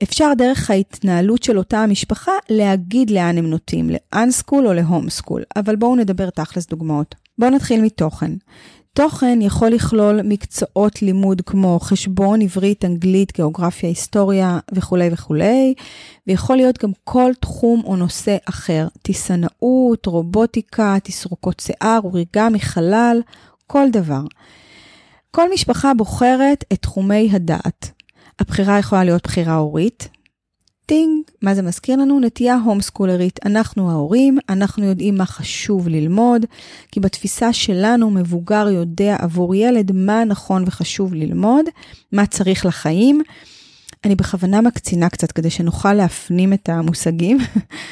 אפשר 0.03 0.33
דרך 0.39 0.71
ההתנהלות 0.71 1.43
של 1.43 1.59
אותה 1.59 1.79
המשפחה 1.79 2.33
להגיד 2.51 3.11
לאן 3.11 3.39
הם 3.39 3.47
נוטים, 3.47 3.91
לאנסקול 3.91 4.67
או 4.67 4.73
להום 4.73 5.11
סקול, 5.11 5.43
אבל 5.57 5.77
בואו 5.77 5.97
נדבר 5.97 6.31
תכלס 6.31 6.67
דוגמאות. 6.67 7.15
בואו 7.39 7.51
נתחיל 7.51 7.83
מתוכן. 7.83 8.33
תוכן 8.93 9.39
יכול 9.43 9.69
לכלול 9.69 10.23
מקצועות 10.23 11.03
לימוד 11.03 11.43
כמו 11.47 11.79
חשבון, 11.81 12.43
עברית, 12.43 12.85
אנגלית, 12.85 13.33
גיאוגרפיה, 13.33 13.89
היסטוריה 13.89 14.59
וכולי 14.73 15.09
וכולי, 15.13 15.75
ויכול 16.27 16.57
להיות 16.57 16.83
גם 16.83 16.91
כל 17.05 17.31
תחום 17.41 17.83
או 17.85 17.97
נושא 17.97 18.37
אחר, 18.49 18.87
טיסנאות, 19.03 20.07
רובוטיקה, 20.07 20.97
תסרוקות 21.03 21.61
שיער, 21.61 22.01
אוריגמי, 22.05 22.61
חלל, 22.61 23.21
כל 23.67 23.91
דבר. 23.93 24.23
כל 25.37 25.53
משפחה 25.53 25.95
בוחרת 25.95 26.65
את 26.73 26.83
תחומי 26.83 27.29
הדעת. 27.33 27.91
הבחירה 28.39 28.79
יכולה 28.79 29.05
להיות 29.05 29.23
בחירה 29.25 29.55
הורית. 29.55 30.09
טינג, 30.87 31.23
מה 31.43 31.55
זה 31.55 31.63
מזכיר 31.63 31.97
לנו? 31.97 32.21
נטייה 32.21 32.57
הומסקולרית. 32.65 33.41
אנחנו 33.47 33.91
ההורים, 33.91 34.39
אנחנו 34.49 34.85
יודעים 34.85 35.15
מה 35.17 35.27
חשוב 35.27 35.89
ללמוד, 35.89 36.47
כי 36.93 37.01
בתפיסה 37.01 37.53
שלנו 37.53 38.11
מבוגר 38.11 38.69
יודע 38.69 39.17
עבור 39.21 39.55
ילד 39.55 39.93
מה 39.93 40.25
נכון 40.25 40.65
וחשוב 40.67 41.15
ללמוד, 41.15 41.65
מה 42.13 42.27
צריך 42.27 42.67
לחיים. 42.67 43.23
אני 44.05 44.15
בכוונה 44.15 44.61
מקצינה 44.61 45.09
קצת 45.09 45.33
כדי 45.33 45.51
שנוכל 45.51 45.93
להפנים 45.93 46.53
את 46.53 46.69
המושגים. 46.69 47.39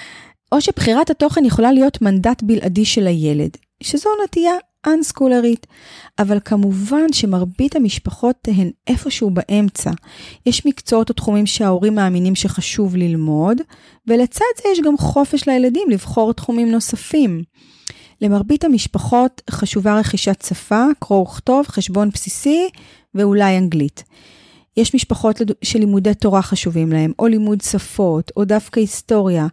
או 0.52 0.60
שבחירת 0.60 1.10
התוכן 1.10 1.44
יכולה 1.44 1.72
להיות 1.72 2.02
מנדט 2.02 2.42
בלעדי 2.42 2.84
של 2.84 3.06
הילד, 3.06 3.56
שזו 3.82 4.10
נטייה 4.24 4.54
אנסקולרית. 4.86 5.66
אבל 6.18 6.38
כמובן 6.44 7.12
שמרבית 7.12 7.76
המשפחות 7.76 8.48
הן 8.56 8.70
איפשהו 8.86 9.30
באמצע. 9.30 9.90
יש 10.46 10.66
מקצועות 10.66 11.08
או 11.08 11.14
תחומים 11.14 11.46
שההורים 11.46 11.94
מאמינים 11.94 12.34
שחשוב 12.34 12.96
ללמוד, 12.96 13.60
ולצד 14.06 14.44
זה 14.62 14.68
יש 14.72 14.80
גם 14.80 14.98
חופש 14.98 15.48
לילדים 15.48 15.90
לבחור 15.90 16.32
תחומים 16.32 16.70
נוספים. 16.70 17.42
למרבית 18.20 18.64
המשפחות 18.64 19.42
חשובה 19.50 19.98
רכישת 19.98 20.44
שפה, 20.48 20.84
קרוא 20.98 21.22
וכתוב, 21.22 21.66
חשבון 21.66 22.10
בסיסי 22.10 22.68
ואולי 23.14 23.58
אנגלית. 23.58 24.04
יש 24.76 24.94
משפחות 24.94 25.40
שלימודי 25.62 26.14
תורה 26.14 26.42
חשובים 26.42 26.92
להם, 26.92 27.12
או 27.18 27.26
לימוד 27.26 27.60
שפות, 27.60 28.32
או 28.36 28.44
דווקא 28.44 28.80
היסטוריה, 28.80 29.46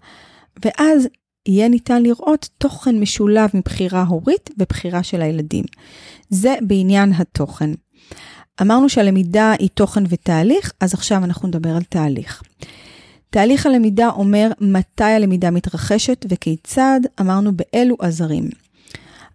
ואז 0.65 1.07
יהיה 1.45 1.67
ניתן 1.67 2.03
לראות 2.03 2.49
תוכן 2.57 2.99
משולב 2.99 3.49
מבחירה 3.53 4.03
הורית 4.03 4.49
ובחירה 4.57 5.03
של 5.03 5.21
הילדים. 5.21 5.63
זה 6.29 6.55
בעניין 6.61 7.13
התוכן. 7.13 7.69
אמרנו 8.61 8.89
שהלמידה 8.89 9.53
היא 9.59 9.69
תוכן 9.73 10.03
ותהליך, 10.09 10.73
אז 10.79 10.93
עכשיו 10.93 11.23
אנחנו 11.23 11.47
נדבר 11.47 11.75
על 11.75 11.83
תהליך. 11.83 12.43
תהליך 13.29 13.65
הלמידה 13.65 14.09
אומר 14.09 14.51
מתי 14.61 15.03
הלמידה 15.03 15.51
מתרחשת 15.51 16.25
וכיצד, 16.29 16.99
אמרנו 17.21 17.51
באילו 17.55 17.95
עזרים. 17.99 18.49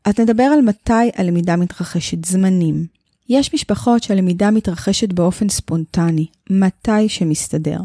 אז 0.04 0.14
נדבר 0.20 0.42
על 0.42 0.60
מתי 0.62 1.10
הלמידה 1.16 1.56
מתרחשת, 1.56 2.24
זמנים. 2.24 2.86
יש 3.28 3.54
משפחות 3.54 4.02
שהלמידה 4.02 4.50
מתרחשת 4.50 5.12
באופן 5.12 5.48
ספונטני, 5.48 6.26
מתי 6.50 7.08
שמסתדר. 7.08 7.78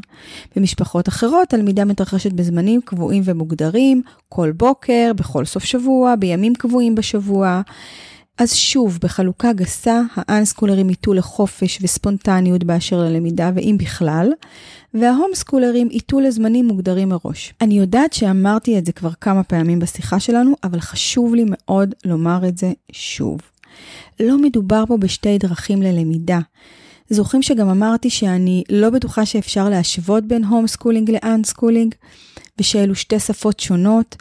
במשפחות 0.56 1.08
אחרות 1.08 1.54
הלמידה 1.54 1.86
מתרחשת 1.86 2.32
בזמנים 2.32 2.82
קבועים 2.82 3.24
ומוגדרים, 3.26 4.02
כל 4.30 4.52
בוקר, 4.52 5.12
בכל 5.16 5.46
סוף 5.46 5.64
שבוע, 5.64 6.16
בימים 6.16 6.56
קבועים 6.56 6.96
בשבוע. 6.96 7.62
אז 8.38 8.56
שוב, 8.56 9.00
בחלוקה 9.02 9.54
גסה, 9.54 10.02
האנסקולרים 10.16 10.90
ייטו 10.90 11.14
לחופש 11.14 11.80
וספונטניות 11.82 12.64
באשר 12.64 13.00
ללמידה, 13.00 13.52
ואם 13.56 13.76
בכלל, 13.80 14.32
וההומסקולרים 14.94 15.90
ייטו 15.92 16.20
לזמנים 16.20 16.68
מוגדרים 16.68 17.10
מראש. 17.10 17.54
אני 17.62 17.80
יודעת 17.80 18.14
שאמרתי 18.14 18.78
את 18.78 18.86
זה 18.86 18.92
כבר 18.92 19.12
כמה 19.22 19.44
פעמים 19.44 19.80
בשיחה 19.80 20.20
שלנו, 20.20 20.54
אבל 20.64 20.80
חשוב 20.80 21.36
לי 21.36 21.46
מאוד 21.48 21.96
לומר 22.06 22.48
את 22.48 22.58
זה 22.58 22.72
שוב. 22.92 23.40
לא 24.22 24.38
מדובר 24.38 24.84
פה 24.88 24.98
בשתי 24.98 25.38
דרכים 25.38 25.82
ללמידה. 25.82 26.40
זוכרים 27.10 27.44
שגם 27.44 27.70
אמרתי 27.70 28.10
שאני 28.10 28.64
לא 28.70 28.90
בטוחה 28.90 29.26
שאפשר 29.26 29.70
להשוות 29.70 30.24
בין 30.26 30.44
homeschooling 30.44 30.68
ל 30.68 31.12
unschooling, 31.12 31.96
ושאלו 32.60 32.96
שתי 32.96 33.20
שפות 33.20 33.60
שונות, 33.60 34.16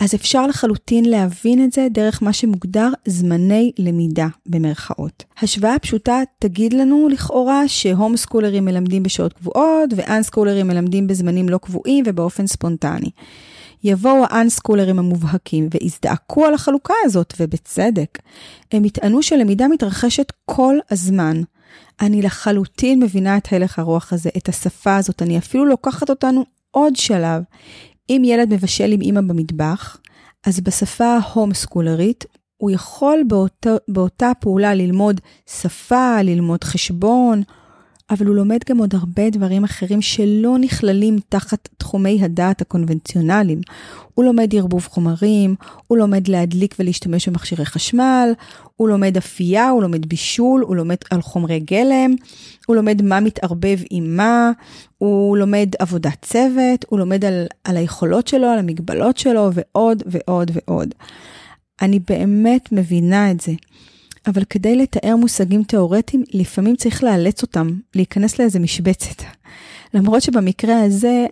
אז 0.00 0.14
אפשר 0.14 0.46
לחלוטין 0.46 1.04
להבין 1.04 1.64
את 1.64 1.72
זה 1.72 1.86
דרך 1.90 2.22
מה 2.22 2.32
שמוגדר 2.32 2.88
זמני 3.06 3.72
למידה 3.78 4.26
במרכאות. 4.46 5.24
השוואה 5.42 5.78
פשוטה 5.78 6.20
תגיד 6.38 6.72
לנו 6.72 7.08
לכאורה 7.08 7.68
שהום 7.68 8.16
סקולרים 8.16 8.64
מלמדים 8.64 9.02
בשעות 9.02 9.32
קבועות 9.32 9.90
ואנסקולרים 9.96 10.66
מלמדים 10.66 11.06
בזמנים 11.06 11.48
לא 11.48 11.58
קבועים 11.58 12.04
ובאופן 12.06 12.46
ספונטני. 12.46 13.10
יבואו 13.84 14.24
האנסקולרים 14.30 14.98
המובהקים 14.98 15.68
ויזדעקו 15.70 16.46
על 16.46 16.54
החלוקה 16.54 16.94
הזאת, 17.04 17.34
ובצדק. 17.40 18.18
הם 18.72 18.84
יטענו 18.84 19.22
שלמידה 19.22 19.68
מתרחשת 19.68 20.32
כל 20.44 20.76
הזמן. 20.90 21.42
אני 22.00 22.22
לחלוטין 22.22 23.02
מבינה 23.02 23.36
את 23.36 23.52
הלך 23.52 23.78
הרוח 23.78 24.12
הזה, 24.12 24.30
את 24.36 24.48
השפה 24.48 24.96
הזאת, 24.96 25.22
אני 25.22 25.38
אפילו 25.38 25.64
לוקחת 25.64 26.10
אותנו 26.10 26.44
עוד 26.70 26.96
שלב. 26.96 27.42
אם 28.10 28.22
ילד 28.24 28.52
מבשל 28.52 28.92
עם 28.92 29.00
אימא 29.00 29.20
במטבח, 29.20 29.96
אז 30.46 30.60
בשפה 30.60 31.04
ההום 31.22 31.54
סקולרית, 31.54 32.24
הוא 32.56 32.70
יכול 32.70 33.18
באותו, 33.28 33.76
באותה 33.88 34.32
פעולה 34.40 34.74
ללמוד 34.74 35.20
שפה, 35.60 36.22
ללמוד 36.22 36.64
חשבון, 36.64 37.42
אבל 38.10 38.26
הוא 38.26 38.34
לומד 38.34 38.58
גם 38.68 38.78
עוד 38.78 38.94
הרבה 38.94 39.30
דברים 39.30 39.64
אחרים 39.64 40.02
שלא 40.02 40.58
נכללים 40.58 41.18
תחת 41.28 41.68
תחומי 41.76 42.18
הדעת 42.22 42.60
הקונבנציונליים. 42.60 43.60
הוא 44.14 44.24
לומד 44.24 44.54
ערבוב 44.54 44.86
חומרים, 44.86 45.54
הוא 45.86 45.98
לומד 45.98 46.28
להדליק 46.28 46.74
ולהשתמש 46.78 47.28
במכשירי 47.28 47.64
חשמל, 47.64 48.32
הוא 48.76 48.88
לומד 48.88 49.16
אפייה, 49.16 49.68
הוא 49.68 49.82
לומד 49.82 50.06
בישול, 50.06 50.62
הוא 50.62 50.76
לומד 50.76 50.96
על 51.10 51.22
חומרי 51.22 51.60
גלם, 51.60 52.14
הוא 52.66 52.76
לומד 52.76 53.02
מה 53.02 53.20
מתערבב 53.20 53.78
עם 53.90 54.16
מה, 54.16 54.50
הוא 54.98 55.36
לומד 55.36 55.68
עבודת 55.78 56.16
צוות, 56.22 56.84
הוא 56.88 56.98
לומד 56.98 57.24
על, 57.24 57.46
על 57.64 57.76
היכולות 57.76 58.28
שלו, 58.28 58.46
על 58.46 58.58
המגבלות 58.58 59.16
שלו, 59.16 59.50
ועוד 59.54 60.02
ועוד 60.06 60.50
ועוד. 60.54 60.94
אני 61.82 62.00
באמת 62.08 62.72
מבינה 62.72 63.30
את 63.30 63.40
זה. 63.40 63.52
אבל 64.26 64.44
כדי 64.44 64.76
לתאר 64.76 65.16
מושגים 65.16 65.62
תאורטיים, 65.62 66.24
לפעמים 66.32 66.76
צריך 66.76 67.04
לאלץ 67.04 67.42
אותם 67.42 67.70
להיכנס 67.94 68.38
לאיזה 68.38 68.58
משבצת. 68.58 69.22
למרות 69.94 70.22
שבמקרה 70.22 70.82
הזה, 70.82 71.26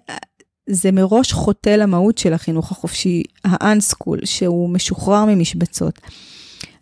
זה 0.66 0.92
מראש 0.92 1.32
חוטא 1.32 1.70
למהות 1.70 2.18
של 2.18 2.32
החינוך 2.32 2.72
החופשי, 2.72 3.22
האנסקול, 3.44 4.18
שהוא 4.24 4.70
משוחרר 4.70 5.24
ממשבצות. 5.24 6.00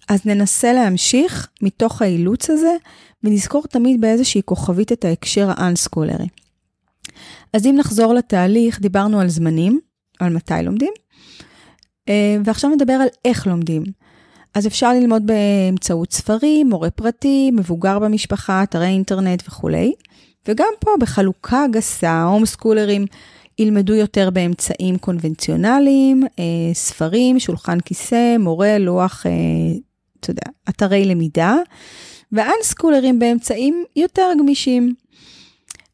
אז 0.08 0.20
ננסה 0.24 0.72
להמשיך 0.72 1.48
מתוך 1.62 2.02
האילוץ 2.02 2.50
הזה, 2.50 2.76
ונזכור 3.24 3.62
תמיד 3.66 4.00
באיזושהי 4.00 4.42
כוכבית 4.44 4.92
את 4.92 5.04
ההקשר 5.04 5.50
האנסקולרי. 5.56 6.26
אז 7.52 7.66
אם 7.66 7.74
נחזור 7.78 8.14
לתהליך, 8.14 8.80
דיברנו 8.80 9.20
על 9.20 9.28
זמנים, 9.28 9.80
על 10.20 10.32
מתי 10.32 10.54
לומדים, 10.62 10.92
אה, 12.08 12.36
ועכשיו 12.44 12.70
נדבר 12.70 12.92
על 12.92 13.08
איך 13.24 13.46
לומדים. 13.46 13.82
אז 14.54 14.66
אפשר 14.66 14.92
ללמוד 14.92 15.22
באמצעות 15.26 16.12
ספרים, 16.12 16.68
מורה 16.68 16.90
פרטי, 16.90 17.50
מבוגר 17.50 17.98
במשפחה, 17.98 18.62
אתרי 18.62 18.86
אינטרנט 18.86 19.42
וכולי. 19.48 19.92
וגם 20.48 20.72
פה 20.80 20.90
בחלוקה 21.00 21.64
גסה, 21.70 22.22
הום 22.22 22.46
סקולרים 22.46 23.06
ילמדו 23.58 23.94
יותר 23.94 24.30
באמצעים 24.30 24.98
קונבנציונליים, 24.98 26.22
אה, 26.38 26.74
ספרים, 26.74 27.38
שולחן 27.38 27.80
כיסא, 27.80 28.36
מורה, 28.38 28.78
לוח, 28.78 29.26
אה, 29.26 29.32
אתה 30.20 30.30
יודע, 30.30 30.50
אתרי 30.68 31.04
למידה, 31.04 31.56
ואנסקולרים 32.32 33.18
באמצעים 33.18 33.84
יותר 33.96 34.30
גמישים. 34.38 34.94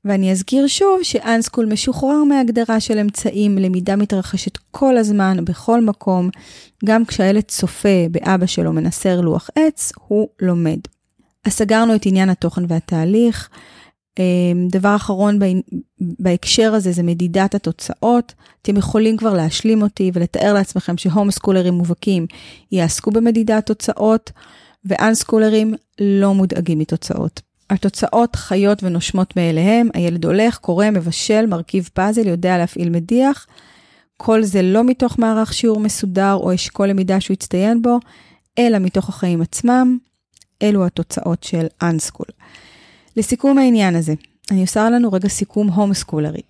ואני 0.04 0.32
אזכיר 0.32 0.66
שוב 0.66 1.02
שאנסקול 1.02 1.66
משוחרר 1.66 2.24
מהגדרה 2.24 2.80
של 2.80 2.98
אמצעים, 2.98 3.58
למידה 3.58 3.96
מתרחשת 3.96 4.58
כל 4.70 4.96
הזמן, 4.96 5.44
בכל 5.44 5.80
מקום, 5.80 6.30
גם 6.84 7.04
כשהילד 7.04 7.42
צופה 7.42 8.06
באבא 8.10 8.46
שלו 8.46 8.72
מנסר 8.72 9.20
לוח 9.20 9.50
עץ, 9.56 9.92
הוא 10.08 10.28
לומד. 10.40 10.78
אז 11.44 11.52
סגרנו 11.52 11.94
את 11.94 12.06
עניין 12.06 12.28
התוכן 12.28 12.62
והתהליך. 12.68 13.48
אמ, 14.18 14.68
דבר 14.70 14.96
אחרון 14.96 15.38
בהקשר 16.00 16.74
הזה 16.74 16.92
זה 16.92 17.02
מדידת 17.02 17.54
התוצאות. 17.54 18.34
אתם 18.62 18.76
יכולים 18.76 19.16
כבר 19.16 19.34
להשלים 19.34 19.82
אותי 19.82 20.10
ולתאר 20.14 20.54
לעצמכם 20.54 20.96
שהום 20.96 21.30
סקולרים 21.30 21.74
מובהקים 21.74 22.26
יעסקו 22.72 23.10
במדידת 23.10 23.66
תוצאות, 23.66 24.30
ואנסקולרים 24.84 25.74
לא 26.00 26.34
מודאגים 26.34 26.78
מתוצאות. 26.78 27.51
התוצאות 27.72 28.36
חיות 28.36 28.82
ונושמות 28.82 29.36
מאליהם, 29.36 29.88
הילד 29.94 30.24
הולך, 30.24 30.56
קורא, 30.58 30.90
מבשל, 30.90 31.46
מרכיב 31.46 31.90
פאזל, 31.94 32.26
יודע 32.26 32.58
להפעיל 32.58 32.90
מדיח. 32.90 33.46
כל 34.16 34.42
זה 34.42 34.62
לא 34.62 34.84
מתוך 34.84 35.18
מערך 35.18 35.52
שיעור 35.52 35.80
מסודר 35.80 36.34
או 36.34 36.54
אשכול 36.54 36.88
למידה 36.88 37.20
שהוא 37.20 37.34
הצטיין 37.34 37.82
בו, 37.82 37.98
אלא 38.58 38.78
מתוך 38.78 39.08
החיים 39.08 39.42
עצמם. 39.42 39.98
אלו 40.62 40.86
התוצאות 40.86 41.42
של 41.42 41.66
אנסקול. 41.82 42.26
לסיכום 43.16 43.58
העניין 43.58 43.96
הזה, 43.96 44.14
אני 44.50 44.60
עושה 44.60 44.90
לנו 44.90 45.12
רגע 45.12 45.28
סיכום 45.28 45.68
הום 45.68 45.94
סקולרי. 45.94 46.40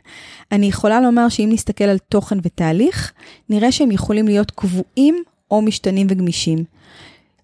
אני 0.52 0.66
יכולה 0.66 1.00
לומר 1.00 1.28
שאם 1.28 1.48
נסתכל 1.52 1.84
על 1.84 1.98
תוכן 1.98 2.38
ותהליך, 2.42 3.12
נראה 3.48 3.72
שהם 3.72 3.90
יכולים 3.90 4.26
להיות 4.26 4.50
קבועים 4.50 5.22
או 5.50 5.62
משתנים 5.62 6.06
וגמישים. 6.10 6.64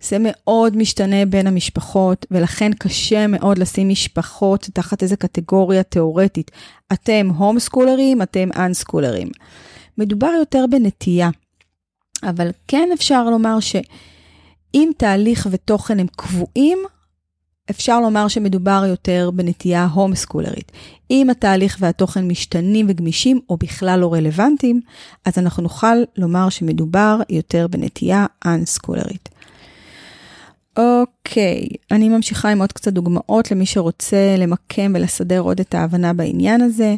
זה 0.02 0.16
מאוד 0.20 0.76
משתנה 0.76 1.26
בין 1.26 1.46
המשפחות, 1.46 2.26
ולכן 2.30 2.72
קשה 2.72 3.26
מאוד 3.26 3.58
לשים 3.58 3.88
משפחות 3.88 4.68
תחת 4.72 5.02
איזה 5.02 5.16
קטגוריה 5.16 5.82
תיאורטית. 5.82 6.50
אתם 6.92 7.28
הום 7.36 7.58
סקולרים, 7.58 8.22
אתם 8.22 8.48
אנסקולרים. 8.56 9.28
מדובר 9.98 10.30
יותר 10.38 10.64
בנטייה, 10.70 11.30
אבל 12.22 12.50
כן 12.68 12.88
אפשר 12.94 13.30
לומר 13.30 13.60
שאם 13.60 14.90
תהליך 14.96 15.48
ותוכן 15.50 16.00
הם 16.00 16.06
קבועים, 16.16 16.78
אפשר 17.70 18.00
לומר 18.00 18.28
שמדובר 18.28 18.84
יותר 18.88 19.30
בנטייה 19.34 19.86
הום 19.86 20.14
סקולרית. 20.14 20.72
אם 21.10 21.30
התהליך 21.30 21.76
והתוכן 21.80 22.28
משתנים 22.28 22.86
וגמישים 22.88 23.40
או 23.50 23.56
בכלל 23.56 24.00
לא 24.00 24.12
רלוונטיים, 24.12 24.80
אז 25.24 25.38
אנחנו 25.38 25.62
נוכל 25.62 25.96
לומר 26.16 26.48
שמדובר 26.48 27.20
יותר 27.30 27.66
בנטייה 27.70 28.26
אנסקולרית. 28.46 29.28
אוקיי, 30.76 31.66
אני 31.90 32.08
ממשיכה 32.08 32.48
עם 32.48 32.60
עוד 32.60 32.72
קצת 32.72 32.92
דוגמאות 32.92 33.50
למי 33.50 33.66
שרוצה 33.66 34.36
למקם 34.38 34.92
ולסדר 34.94 35.40
עוד 35.40 35.60
את 35.60 35.74
ההבנה 35.74 36.12
בעניין 36.12 36.60
הזה. 36.60 36.96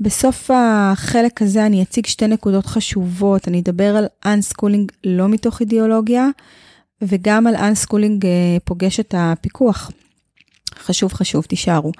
בסוף 0.00 0.50
החלק 0.54 1.42
הזה 1.42 1.66
אני 1.66 1.82
אציג 1.82 2.06
שתי 2.06 2.26
נקודות 2.26 2.66
חשובות. 2.66 3.48
אני 3.48 3.60
אדבר 3.60 3.96
על 3.96 4.06
unschooling 4.26 4.92
לא 5.04 5.28
מתוך 5.28 5.60
אידיאולוגיה, 5.60 6.28
וגם 7.02 7.46
על 7.46 7.56
unschooling 7.56 8.26
אה, 8.26 8.30
פוגש 8.64 9.00
את 9.00 9.14
הפיקוח. 9.18 9.90
חשוב 10.78 11.12
חשוב, 11.12 11.44
תישארו. 11.44 11.92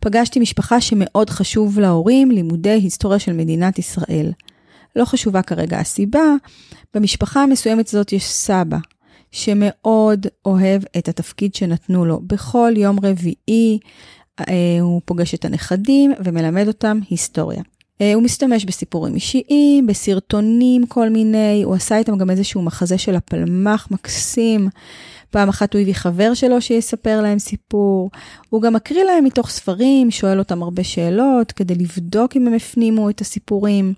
פגשתי 0.00 0.40
משפחה 0.40 0.80
שמאוד 0.80 1.30
חשוב 1.30 1.78
להורים 1.78 2.30
לימודי 2.30 2.70
היסטוריה 2.70 3.18
של 3.18 3.32
מדינת 3.32 3.78
ישראל. 3.78 4.32
לא 4.96 5.04
חשובה 5.04 5.42
כרגע 5.42 5.78
הסיבה, 5.78 6.22
במשפחה 6.94 7.42
המסוימת 7.42 7.88
הזאת 7.88 8.12
יש 8.12 8.24
סבא, 8.24 8.78
שמאוד 9.32 10.26
אוהב 10.44 10.82
את 10.98 11.08
התפקיד 11.08 11.54
שנתנו 11.54 12.04
לו. 12.04 12.20
בכל 12.26 12.72
יום 12.76 12.98
רביעי 13.02 13.78
אה, 14.40 14.78
הוא 14.80 15.00
פוגש 15.04 15.34
את 15.34 15.44
הנכדים 15.44 16.12
ומלמד 16.24 16.68
אותם 16.68 16.98
היסטוריה. 17.10 17.62
אה, 18.00 18.14
הוא 18.14 18.22
משתמש 18.22 18.64
בסיפורים 18.64 19.14
אישיים, 19.14 19.86
בסרטונים 19.86 20.86
כל 20.86 21.08
מיני, 21.08 21.62
הוא 21.64 21.74
עשה 21.74 21.98
איתם 21.98 22.18
גם 22.18 22.30
איזשהו 22.30 22.62
מחזה 22.62 22.98
של 22.98 23.16
הפלמ"ח 23.16 23.88
מקסים. 23.90 24.68
פעם 25.30 25.48
אחת 25.48 25.74
הוא 25.74 25.80
הביא 25.80 25.94
חבר 25.94 26.34
שלו 26.34 26.60
שיספר 26.60 27.20
להם 27.20 27.38
סיפור. 27.38 28.10
הוא 28.50 28.62
גם 28.62 28.74
מקריא 28.74 29.04
להם 29.04 29.24
מתוך 29.24 29.50
ספרים, 29.50 30.10
שואל 30.10 30.38
אותם 30.38 30.62
הרבה 30.62 30.84
שאלות 30.84 31.52
כדי 31.52 31.74
לבדוק 31.74 32.36
אם 32.36 32.46
הם 32.46 32.54
הפנימו 32.54 33.10
את 33.10 33.20
הסיפורים. 33.20 33.94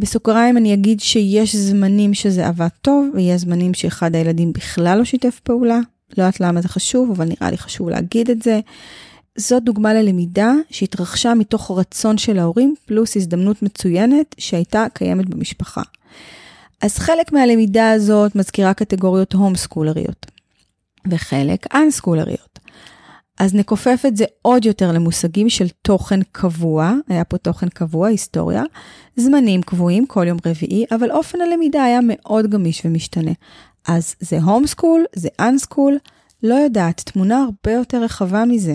בסוגריים 0.00 0.56
אני 0.56 0.74
אגיד 0.74 1.00
שיש 1.00 1.56
זמנים 1.56 2.14
שזה 2.14 2.46
עבד 2.46 2.68
טוב, 2.82 3.06
ויש 3.14 3.40
זמנים 3.40 3.74
שאחד 3.74 4.14
הילדים 4.14 4.52
בכלל 4.52 4.98
לא 4.98 5.04
שיתף 5.04 5.40
פעולה. 5.42 5.78
לא 6.18 6.22
יודעת 6.22 6.40
למה 6.40 6.62
זה 6.62 6.68
חשוב, 6.68 7.10
אבל 7.10 7.24
נראה 7.28 7.50
לי 7.50 7.58
חשוב 7.58 7.88
להגיד 7.88 8.30
את 8.30 8.42
זה. 8.42 8.60
זאת 9.38 9.64
דוגמה 9.64 9.94
ללמידה 9.94 10.52
שהתרחשה 10.70 11.34
מתוך 11.34 11.70
רצון 11.78 12.18
של 12.18 12.38
ההורים, 12.38 12.74
פלוס 12.86 13.16
הזדמנות 13.16 13.62
מצוינת 13.62 14.34
שהייתה 14.38 14.86
קיימת 14.94 15.28
במשפחה. 15.28 15.82
אז 16.82 16.98
חלק 16.98 17.32
מהלמידה 17.32 17.90
הזאת 17.90 18.36
מזכירה 18.36 18.74
קטגוריות 18.74 19.32
הום 19.32 19.56
סקולריות, 19.56 20.26
וחלק 21.10 21.74
אנסקולריות. 21.74 22.49
אז 23.38 23.54
נכופף 23.54 24.02
את 24.06 24.16
זה 24.16 24.24
עוד 24.42 24.64
יותר 24.64 24.92
למושגים 24.92 25.48
של 25.48 25.68
תוכן 25.82 26.20
קבוע, 26.32 26.94
היה 27.08 27.24
פה 27.24 27.38
תוכן 27.38 27.68
קבוע, 27.68 28.08
היסטוריה, 28.08 28.62
זמנים 29.16 29.62
קבועים 29.62 30.06
כל 30.06 30.26
יום 30.28 30.38
רביעי, 30.46 30.84
אבל 30.90 31.10
אופן 31.10 31.40
הלמידה 31.40 31.84
היה 31.84 32.00
מאוד 32.02 32.50
גמיש 32.50 32.82
ומשתנה. 32.84 33.32
אז 33.88 34.14
זה 34.20 34.38
הום 34.42 34.66
סקול, 34.66 35.04
זה 35.16 35.28
אנסקול, 35.40 35.98
לא 36.42 36.54
יודעת, 36.54 37.00
תמונה 37.00 37.44
הרבה 37.44 37.72
יותר 37.72 38.02
רחבה 38.02 38.44
מזה. 38.44 38.74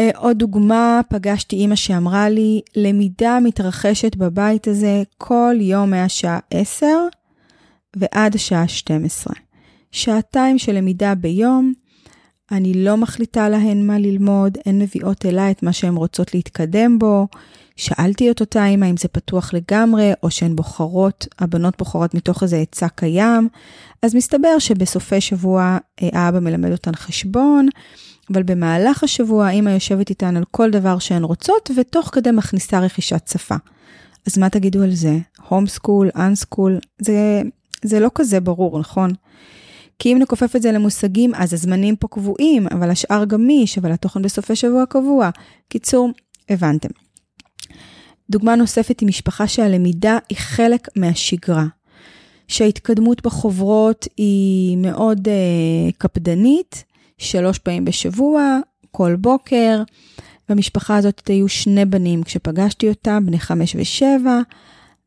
אה, 0.00 0.10
עוד 0.16 0.38
דוגמה, 0.38 1.00
פגשתי 1.10 1.56
אימא 1.56 1.74
שאמרה 1.74 2.28
לי, 2.28 2.60
למידה 2.76 3.38
מתרחשת 3.40 4.16
בבית 4.16 4.68
הזה 4.68 5.02
כל 5.18 5.54
יום 5.60 5.90
מהשעה 5.90 6.38
10 6.50 6.86
ועד 7.96 8.34
השעה 8.34 8.68
12. 8.68 9.34
שעתיים 9.92 10.58
של 10.58 10.72
למידה 10.72 11.14
ביום, 11.14 11.72
אני 12.52 12.84
לא 12.84 12.96
מחליטה 12.96 13.48
להן 13.48 13.86
מה 13.86 13.98
ללמוד, 13.98 14.58
הן 14.66 14.78
מביאות 14.78 15.26
אליי 15.26 15.50
את 15.50 15.62
מה 15.62 15.72
שהן 15.72 15.94
רוצות 15.94 16.34
להתקדם 16.34 16.98
בו. 16.98 17.26
שאלתי 17.76 18.30
את 18.30 18.40
אותה 18.40 18.66
אימא 18.66 18.86
אם 18.86 18.96
זה 18.96 19.08
פתוח 19.08 19.54
לגמרי, 19.54 20.12
או 20.22 20.30
שהן 20.30 20.56
בוחרות, 20.56 21.26
הבנות 21.38 21.74
בוחרות 21.78 22.14
מתוך 22.14 22.42
איזה 22.42 22.56
עצה 22.56 22.88
קיים. 22.88 23.48
אז 24.02 24.14
מסתבר 24.14 24.58
שבסופי 24.58 25.20
שבוע 25.20 25.78
אה, 26.02 26.08
האבא 26.12 26.40
מלמד 26.40 26.72
אותן 26.72 26.94
חשבון, 26.94 27.68
אבל 28.32 28.42
במהלך 28.42 29.04
השבוע 29.04 29.46
האמא 29.46 29.70
יושבת 29.70 30.10
איתן 30.10 30.36
על 30.36 30.44
כל 30.50 30.70
דבר 30.70 30.98
שהן 30.98 31.24
רוצות, 31.24 31.70
ותוך 31.76 32.10
כדי 32.12 32.30
מכניסה 32.30 32.80
רכישת 32.80 33.28
שפה. 33.32 33.54
אז 34.26 34.38
מה 34.38 34.50
תגידו 34.50 34.82
על 34.82 34.94
זה? 34.94 35.18
הום 35.48 35.66
סקול, 35.66 36.10
אנסקול, 36.16 36.78
זה, 36.98 37.42
זה 37.82 38.00
לא 38.00 38.10
כזה 38.14 38.40
ברור, 38.40 38.78
נכון? 38.78 39.10
כי 39.98 40.12
אם 40.12 40.18
נכופף 40.18 40.56
את 40.56 40.62
זה 40.62 40.72
למושגים, 40.72 41.34
אז 41.34 41.54
הזמנים 41.54 41.96
פה 41.96 42.08
קבועים, 42.08 42.66
אבל 42.66 42.90
השאר 42.90 43.24
גמיש, 43.24 43.78
אבל 43.78 43.92
התוכן 43.92 44.22
בסופי 44.22 44.56
שבוע 44.56 44.86
קבוע. 44.86 45.30
קיצור, 45.68 46.10
הבנתם. 46.48 46.88
דוגמה 48.30 48.56
נוספת 48.56 49.00
היא 49.00 49.08
משפחה 49.08 49.48
שהלמידה 49.48 50.18
היא 50.28 50.38
חלק 50.38 50.88
מהשגרה. 50.96 51.66
שההתקדמות 52.48 53.22
בחוברות 53.22 54.08
היא 54.16 54.76
מאוד 54.76 55.28
uh, 55.28 55.92
קפדנית, 55.98 56.84
שלוש 57.18 57.58
פעמים 57.58 57.84
בשבוע, 57.84 58.58
כל 58.90 59.16
בוקר. 59.16 59.82
במשפחה 60.48 60.96
הזאת 60.96 61.28
היו 61.28 61.48
שני 61.48 61.84
בנים 61.84 62.22
כשפגשתי 62.22 62.88
אותם, 62.88 63.22
בני 63.26 63.38
חמש 63.38 63.76
ושבע, 63.78 64.40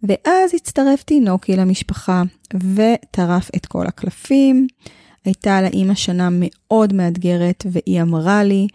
ואז 0.04 0.54
הצטרף 0.56 1.04
תינוקי 1.04 1.56
למשפחה 1.56 2.24
וטרף 2.54 3.50
את 3.56 3.66
כל 3.66 3.88
הקלפים. 3.88 4.68
הייתה 5.26 5.62
לאימא 5.62 5.94
שנה 5.94 6.30
מאוד 6.32 6.94
מאתגרת, 6.94 7.66
והיא 7.72 8.02
אמרה 8.02 8.44
לי, 8.44 8.68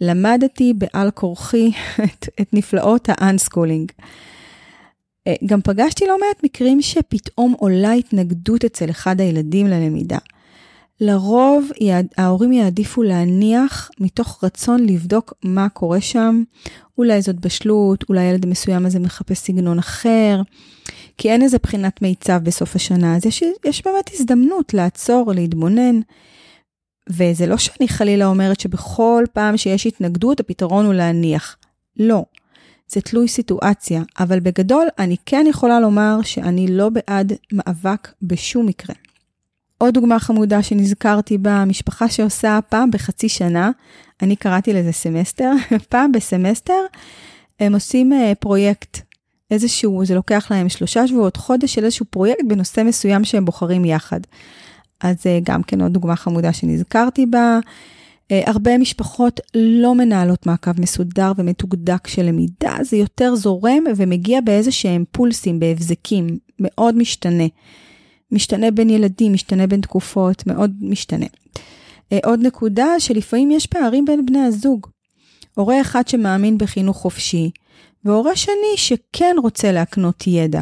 למדתי 0.00 0.72
בעל 0.74 1.10
כורחי 1.10 1.70
את, 2.04 2.28
את 2.40 2.48
נפלאות 2.52 3.08
האנסקולינג. 3.08 3.92
אה, 5.26 5.34
גם 5.46 5.60
פגשתי 5.60 6.06
לא 6.06 6.18
מעט 6.20 6.44
מקרים 6.44 6.82
שפתאום 6.82 7.54
עולה 7.58 7.92
התנגדות 7.92 8.64
אצל 8.64 8.90
אחד 8.90 9.20
הילדים 9.20 9.66
ללמידה. 9.66 10.18
לרוב 11.00 11.70
ההורים 12.18 12.52
יעדיפו 12.52 13.02
להניח 13.02 13.90
מתוך 14.00 14.44
רצון 14.44 14.86
לבדוק 14.86 15.34
מה 15.44 15.68
קורה 15.68 16.00
שם. 16.00 16.42
אולי 16.98 17.22
זאת 17.22 17.40
בשלות, 17.40 18.04
אולי 18.08 18.22
ילד 18.22 18.46
מסוים 18.46 18.86
הזה 18.86 18.98
מחפש 18.98 19.38
סגנון 19.38 19.78
אחר, 19.78 20.40
כי 21.18 21.30
אין 21.30 21.42
איזה 21.42 21.58
בחינת 21.62 22.02
מיצב 22.02 22.40
בסוף 22.42 22.76
השנה, 22.76 23.16
אז 23.16 23.26
יש, 23.26 23.42
יש 23.64 23.84
באמת 23.84 24.10
הזדמנות 24.14 24.74
לעצור, 24.74 25.32
להתבונן. 25.32 26.00
וזה 27.10 27.46
לא 27.46 27.56
שאני 27.56 27.88
חלילה 27.88 28.26
אומרת 28.26 28.60
שבכל 28.60 29.24
פעם 29.32 29.56
שיש 29.56 29.86
התנגדות 29.86 30.40
הפתרון 30.40 30.86
הוא 30.86 30.94
להניח. 30.94 31.56
לא. 31.96 32.24
זה 32.88 33.00
תלוי 33.00 33.28
סיטואציה, 33.28 34.02
אבל 34.20 34.40
בגדול 34.40 34.88
אני 34.98 35.16
כן 35.26 35.46
יכולה 35.48 35.80
לומר 35.80 36.18
שאני 36.22 36.66
לא 36.68 36.88
בעד 36.88 37.32
מאבק 37.52 38.12
בשום 38.22 38.66
מקרה. 38.66 38.94
עוד 39.78 39.94
דוגמה 39.94 40.18
חמודה 40.18 40.62
שנזכרתי 40.62 41.38
בה, 41.38 41.64
משפחה 41.64 42.08
שעושה 42.08 42.58
פעם 42.68 42.90
בחצי 42.90 43.28
שנה, 43.28 43.70
אני 44.22 44.36
קראתי 44.36 44.72
לזה 44.72 44.92
סמסטר, 44.92 45.52
פעם 45.88 46.12
בסמסטר 46.12 46.80
הם 47.60 47.74
עושים 47.74 48.12
אה, 48.12 48.32
פרויקט, 48.40 48.98
איזשהו, 49.50 50.04
זה 50.04 50.14
לוקח 50.14 50.46
להם 50.50 50.68
שלושה 50.68 51.06
שבועות, 51.06 51.36
חודש 51.36 51.74
של 51.74 51.84
איזשהו 51.84 52.06
פרויקט 52.10 52.44
בנושא 52.48 52.82
מסוים 52.84 53.24
שהם 53.24 53.44
בוחרים 53.44 53.84
יחד. 53.84 54.20
אז 55.00 55.16
אה, 55.26 55.38
גם 55.42 55.62
כן 55.62 55.80
עוד 55.80 55.92
דוגמה 55.92 56.16
חמודה 56.16 56.52
שנזכרתי 56.52 57.26
בה. 57.26 57.58
אה, 58.30 58.42
הרבה 58.46 58.78
משפחות 58.78 59.40
לא 59.54 59.94
מנהלות 59.94 60.46
מעקב 60.46 60.80
מסודר 60.80 61.32
ומתוקדק 61.36 62.06
של 62.06 62.22
למידה, 62.22 62.76
זה 62.82 62.96
יותר 62.96 63.34
זורם 63.34 63.84
ומגיע 63.96 64.40
באיזה 64.40 64.72
שהם 64.72 65.04
פולסים, 65.12 65.60
בהבזקים, 65.60 66.38
מאוד 66.60 66.96
משתנה. 66.96 67.46
משתנה 68.32 68.70
בין 68.70 68.90
ילדים, 68.90 69.32
משתנה 69.32 69.66
בין 69.66 69.80
תקופות, 69.80 70.46
מאוד 70.46 70.72
משתנה. 70.80 71.26
אה, 72.12 72.18
עוד 72.24 72.40
נקודה 72.42 72.86
שלפעמים 72.98 73.50
יש 73.50 73.66
פערים 73.66 74.04
בין 74.04 74.26
בני 74.26 74.38
הזוג. 74.38 74.86
הורה 75.54 75.80
אחד 75.80 76.08
שמאמין 76.08 76.58
בחינוך 76.58 76.96
חופשי, 76.96 77.50
והורה 78.04 78.36
שני 78.36 78.76
שכן 78.76 79.36
רוצה 79.42 79.72
להקנות 79.72 80.24
ידע. 80.26 80.60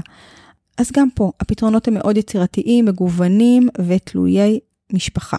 אז 0.78 0.90
גם 0.92 1.08
פה, 1.14 1.32
הפתרונות 1.40 1.88
הם 1.88 1.94
מאוד 1.94 2.16
יצירתיים, 2.16 2.84
מגוונים 2.84 3.68
ותלויי 3.86 4.58
משפחה. 4.92 5.36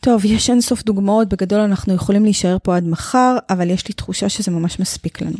טוב, 0.00 0.24
יש 0.24 0.50
אינסוף 0.50 0.82
דוגמאות, 0.82 1.28
בגדול 1.28 1.60
אנחנו 1.60 1.94
יכולים 1.94 2.24
להישאר 2.24 2.56
פה 2.62 2.76
עד 2.76 2.84
מחר, 2.88 3.36
אבל 3.50 3.70
יש 3.70 3.88
לי 3.88 3.94
תחושה 3.94 4.28
שזה 4.28 4.50
ממש 4.50 4.80
מספיק 4.80 5.20
לנו. 5.20 5.38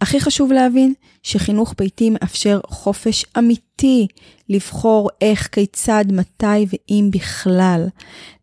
הכי 0.00 0.20
חשוב 0.20 0.52
להבין 0.52 0.94
שחינוך 1.22 1.74
ביתי 1.78 2.10
מאפשר 2.10 2.60
חופש 2.66 3.24
אמיתי 3.38 4.06
לבחור 4.48 5.10
איך, 5.20 5.48
כיצד, 5.52 6.04
מתי 6.12 6.66
ואם 6.68 7.10
בכלל. 7.12 7.86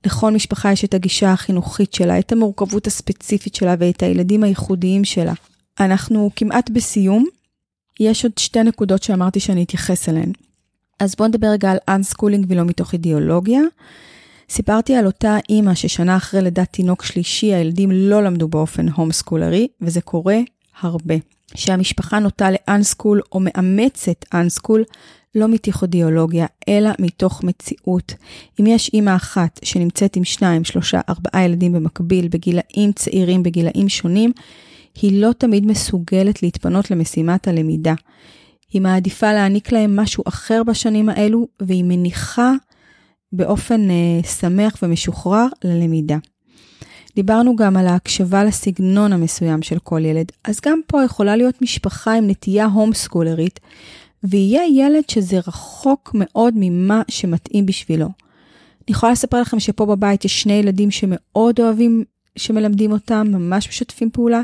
לכל 0.05 0.31
משפחה 0.31 0.71
יש 0.71 0.85
את 0.85 0.93
הגישה 0.93 1.31
החינוכית 1.31 1.93
שלה, 1.93 2.19
את 2.19 2.31
המורכבות 2.31 2.87
הספציפית 2.87 3.55
שלה 3.55 3.75
ואת 3.79 4.03
הילדים 4.03 4.43
הייחודיים 4.43 5.05
שלה. 5.05 5.33
אנחנו 5.79 6.29
כמעט 6.35 6.69
בסיום. 6.69 7.25
יש 7.99 8.23
עוד 8.23 8.37
שתי 8.37 8.63
נקודות 8.63 9.03
שאמרתי 9.03 9.39
שאני 9.39 9.63
אתייחס 9.63 10.09
אליהן. 10.09 10.31
אז 10.99 11.15
בואו 11.15 11.29
נדבר 11.29 11.47
רגע 11.47 11.71
על 11.71 11.77
unschooling 11.88 12.45
ולא 12.49 12.63
מתוך 12.63 12.93
אידיאולוגיה. 12.93 13.61
סיפרתי 14.49 14.95
על 14.95 15.05
אותה 15.05 15.37
אימא 15.49 15.75
ששנה 15.75 16.17
אחרי 16.17 16.41
לידת 16.41 16.67
תינוק 16.71 17.03
שלישי 17.03 17.53
הילדים 17.53 17.91
לא 17.91 18.23
למדו 18.23 18.47
באופן 18.47 18.89
הום 18.89 19.11
סקולרי, 19.11 19.67
וזה 19.81 20.01
קורה 20.01 20.37
הרבה. 20.81 21.15
שהמשפחה 21.55 22.19
נוטה 22.19 22.47
ל 22.51 22.59
unschool 22.59 23.21
או 23.31 23.39
מאמצת 23.39 24.25
unschool 24.34 24.84
לא 25.36 25.47
מתוך 25.47 25.83
אידיאולוגיה, 25.83 26.45
אלא 26.69 26.89
מתוך 26.99 27.43
מציאות. 27.43 28.13
אם 28.59 28.67
יש 28.67 28.89
אימא 28.93 29.15
אחת 29.15 29.59
שנמצאת 29.63 30.15
עם 30.15 30.23
שניים, 30.23 30.63
שלושה, 30.63 31.01
ארבעה 31.09 31.43
ילדים 31.43 31.73
במקביל, 31.73 32.27
בגילאים 32.27 32.91
צעירים, 32.91 33.43
בגילאים 33.43 33.89
שונים, 33.89 34.31
היא 35.01 35.21
לא 35.21 35.31
תמיד 35.38 35.65
מסוגלת 35.65 36.43
להתפנות 36.43 36.91
למשימת 36.91 37.47
הלמידה. 37.47 37.93
היא 38.73 38.81
מעדיפה 38.81 39.33
להעניק 39.33 39.71
להם 39.71 39.95
משהו 39.95 40.23
אחר 40.27 40.63
בשנים 40.63 41.09
האלו, 41.09 41.47
והיא 41.59 41.83
מניחה 41.83 42.51
באופן 43.31 43.88
uh, 43.89 44.27
שמח 44.27 44.77
ומשוחרר 44.83 45.47
ללמידה. 45.63 46.17
דיברנו 47.15 47.56
גם 47.56 47.78
על 47.78 47.88
ההקשבה 47.88 48.43
לסגנון 48.43 49.13
המסוים 49.13 49.62
של 49.62 49.80
כל 49.80 50.06
ילד, 50.06 50.32
אז 50.43 50.60
גם 50.65 50.80
פה 50.88 51.04
יכולה 51.04 51.36
להיות 51.36 51.62
משפחה 51.62 52.13
עם 52.13 52.30
נטייה 52.30 52.65
הום 52.65 52.93
סקולרית, 52.93 53.60
ויהיה 54.23 54.62
ילד 54.73 55.04
שזה 55.10 55.39
רחוק 55.47 56.12
מאוד 56.13 56.54
ממה 56.58 57.02
שמתאים 57.08 57.65
בשבילו. 57.65 58.06
אני 58.06 58.95
יכולה 58.95 59.12
לספר 59.12 59.41
לכם 59.41 59.60
שפה 59.60 59.86
בבית 59.86 60.26
יש 60.26 60.41
שני 60.41 60.54
ילדים 60.54 60.91
שמאוד 60.91 61.60
אוהבים 61.60 62.04
שמלמדים 62.36 62.91
אותם, 62.91 63.28
ממש 63.32 63.69
משתפים 63.69 64.10
פעולה, 64.10 64.41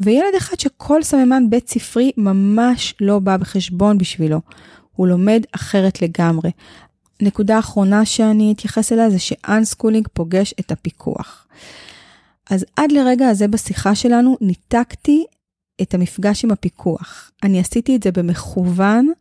וילד 0.00 0.34
אחד 0.36 0.60
שכל 0.60 1.02
סממן 1.02 1.50
בית 1.50 1.68
ספרי 1.68 2.10
ממש 2.16 2.94
לא 3.00 3.18
בא 3.18 3.36
בחשבון 3.36 3.98
בשבילו. 3.98 4.40
הוא 4.96 5.06
לומד 5.06 5.42
אחרת 5.52 6.02
לגמרי. 6.02 6.50
נקודה 7.22 7.58
אחרונה 7.58 8.04
שאני 8.04 8.52
אתייחס 8.52 8.92
אליה 8.92 9.10
זה 9.10 9.18
ש 9.18 9.32
unschooling 9.32 10.08
פוגש 10.12 10.54
את 10.60 10.72
הפיקוח. 10.72 11.46
אז 12.50 12.64
עד 12.76 12.92
לרגע 12.92 13.28
הזה 13.28 13.48
בשיחה 13.48 13.94
שלנו 13.94 14.36
ניתקתי 14.40 15.24
את 15.82 15.94
המפגש 15.94 16.44
עם 16.44 16.50
הפיקוח. 16.50 17.30
אני 17.42 17.60
עשיתי 17.60 17.96
את 17.96 18.02
זה 18.02 18.12
במכוון 18.12 19.12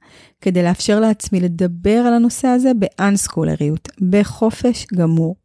כדי 0.42 0.64
לאפשר 0.64 1.00
לעצמי 1.00 1.40
לדבר 1.40 1.98
על 1.98 2.14
הנושא 2.14 2.48
הזה 2.48 2.72
באנסקולריות, 2.74 3.90
בחופש 4.10 4.86
גמור. 4.94 5.36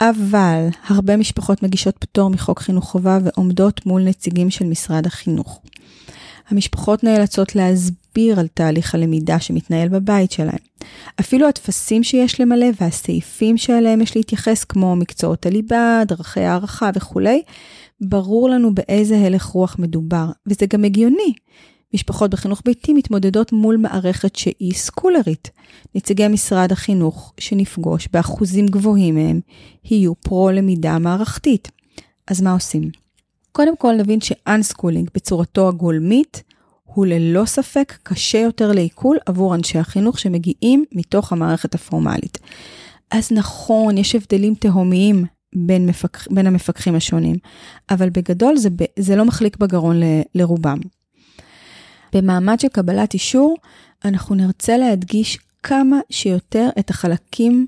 אבל 0.00 0.68
הרבה 0.86 1.16
משפחות 1.16 1.62
מגישות 1.62 1.96
פטור 1.98 2.30
מחוק 2.30 2.60
חינוך 2.60 2.84
חובה 2.84 3.18
ועומדות 3.24 3.86
מול 3.86 4.02
נציגים 4.02 4.50
של 4.50 4.64
משרד 4.64 5.06
החינוך. 5.06 5.60
המשפחות 6.48 7.04
נאלצות 7.04 7.56
להסביר 7.56 8.05
על 8.38 8.46
תהליך 8.54 8.94
הלמידה 8.94 9.40
שמתנהל 9.40 9.88
בבית 9.88 10.32
שלהם. 10.32 10.58
אפילו 11.20 11.48
הטפסים 11.48 12.02
שיש 12.02 12.40
למלא 12.40 12.66
והסעיפים 12.80 13.56
שאליהם 13.58 14.00
יש 14.00 14.16
להתייחס, 14.16 14.64
כמו 14.64 14.96
מקצועות 14.96 15.46
הליבה, 15.46 16.02
דרכי 16.08 16.40
הערכה 16.40 16.90
וכולי, 16.94 17.42
ברור 18.00 18.48
לנו 18.48 18.74
באיזה 18.74 19.18
הלך 19.18 19.44
רוח 19.44 19.76
מדובר, 19.78 20.26
וזה 20.46 20.66
גם 20.66 20.84
הגיוני. 20.84 21.32
משפחות 21.94 22.30
בחינוך 22.30 22.62
ביתי 22.64 22.92
מתמודדות 22.92 23.52
מול 23.52 23.76
מערכת 23.76 24.36
שהיא 24.36 24.74
סקולרית. 24.74 25.50
נציגי 25.94 26.28
משרד 26.28 26.72
החינוך 26.72 27.32
שנפגוש 27.40 28.08
באחוזים 28.12 28.66
גבוהים 28.66 29.14
מהם 29.14 29.40
יהיו 29.84 30.14
פרו-למידה 30.14 30.98
מערכתית. 30.98 31.70
אז 32.28 32.40
מה 32.42 32.52
עושים? 32.52 32.90
קודם 33.52 33.76
כל 33.76 33.92
נבין 33.92 34.20
שאנסקולינג 34.20 35.08
בצורתו 35.14 35.68
הגולמית 35.68 36.42
הוא 36.86 37.06
ללא 37.06 37.44
ספק 37.44 37.98
קשה 38.02 38.38
יותר 38.38 38.72
לעיכול 38.72 39.16
עבור 39.26 39.54
אנשי 39.54 39.78
החינוך 39.78 40.18
שמגיעים 40.18 40.84
מתוך 40.92 41.32
המערכת 41.32 41.74
הפורמלית. 41.74 42.38
אז 43.10 43.32
נכון, 43.32 43.98
יש 43.98 44.14
הבדלים 44.14 44.54
תהומיים 44.54 45.24
בין, 45.54 45.86
מפק... 45.86 46.18
בין 46.30 46.46
המפקחים 46.46 46.94
השונים, 46.94 47.36
אבל 47.90 48.10
בגדול 48.10 48.56
זה, 48.56 48.70
ב... 48.70 48.84
זה 48.98 49.16
לא 49.16 49.24
מחליק 49.24 49.56
בגרון 49.56 50.00
ל... 50.00 50.04
לרובם. 50.34 50.78
במעמד 52.12 52.60
של 52.60 52.68
קבלת 52.68 53.14
אישור, 53.14 53.56
אנחנו 54.04 54.34
נרצה 54.34 54.76
להדגיש 54.76 55.38
כמה 55.62 55.98
שיותר 56.10 56.68
את 56.78 56.90
החלקים 56.90 57.66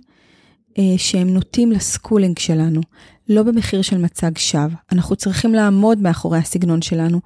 אה, 0.78 0.82
שהם 0.96 1.28
נוטים 1.28 1.72
לסקולינג 1.72 2.38
שלנו, 2.38 2.80
לא 3.28 3.42
במחיר 3.42 3.82
של 3.82 3.98
מצג 3.98 4.38
שווא. 4.38 4.76
אנחנו 4.92 5.16
צריכים 5.16 5.54
לעמוד 5.54 5.98
מאחורי 6.02 6.38
הסגנון 6.38 6.82
שלנו, 6.82 7.20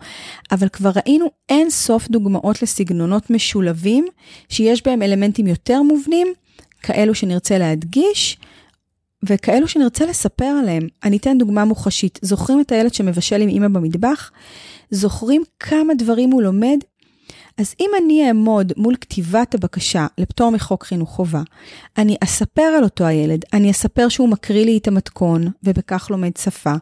אבל 0.52 0.68
כבר 0.68 0.90
ראינו 0.96 1.26
אין 1.48 1.70
סוף 1.70 2.08
דוגמאות 2.08 2.62
לסגנונות 2.62 3.30
משולבים, 3.30 4.06
שיש 4.48 4.86
בהם 4.86 5.02
אלמנטים 5.02 5.46
יותר 5.46 5.82
מובנים, 5.82 6.28
כאלו 6.82 7.14
שנרצה 7.14 7.58
להדגיש, 7.58 8.38
וכאלו 9.22 9.68
שנרצה 9.68 10.06
לספר 10.06 10.44
עליהם. 10.44 10.86
אני 11.04 11.16
אתן 11.16 11.38
דוגמה 11.38 11.64
מוחשית. 11.64 12.18
זוכרים 12.22 12.60
את 12.60 12.72
הילד 12.72 12.94
שמבשל 12.94 13.40
עם 13.40 13.48
אמא 13.48 13.68
במטבח? 13.68 14.30
זוכרים 14.90 15.42
כמה 15.60 15.94
דברים 15.94 16.30
הוא 16.30 16.42
לומד 16.42 16.78
אז 17.58 17.74
אם 17.80 17.90
אני 18.02 18.28
אעמוד 18.28 18.72
מול 18.76 18.94
כתיבת 19.00 19.54
הבקשה 19.54 20.06
לפטור 20.18 20.50
מחוק 20.50 20.84
חינוך 20.84 21.10
חובה, 21.10 21.42
אני 21.98 22.16
אספר 22.24 22.62
על 22.62 22.84
אותו 22.84 23.04
הילד, 23.04 23.44
אני 23.52 23.70
אספר 23.70 24.08
שהוא 24.08 24.28
מקריא 24.28 24.64
לי 24.64 24.78
את 24.78 24.88
המתכון 24.88 25.46
ובכך 25.62 26.10
לומד 26.10 26.36
שפה, 26.36 26.72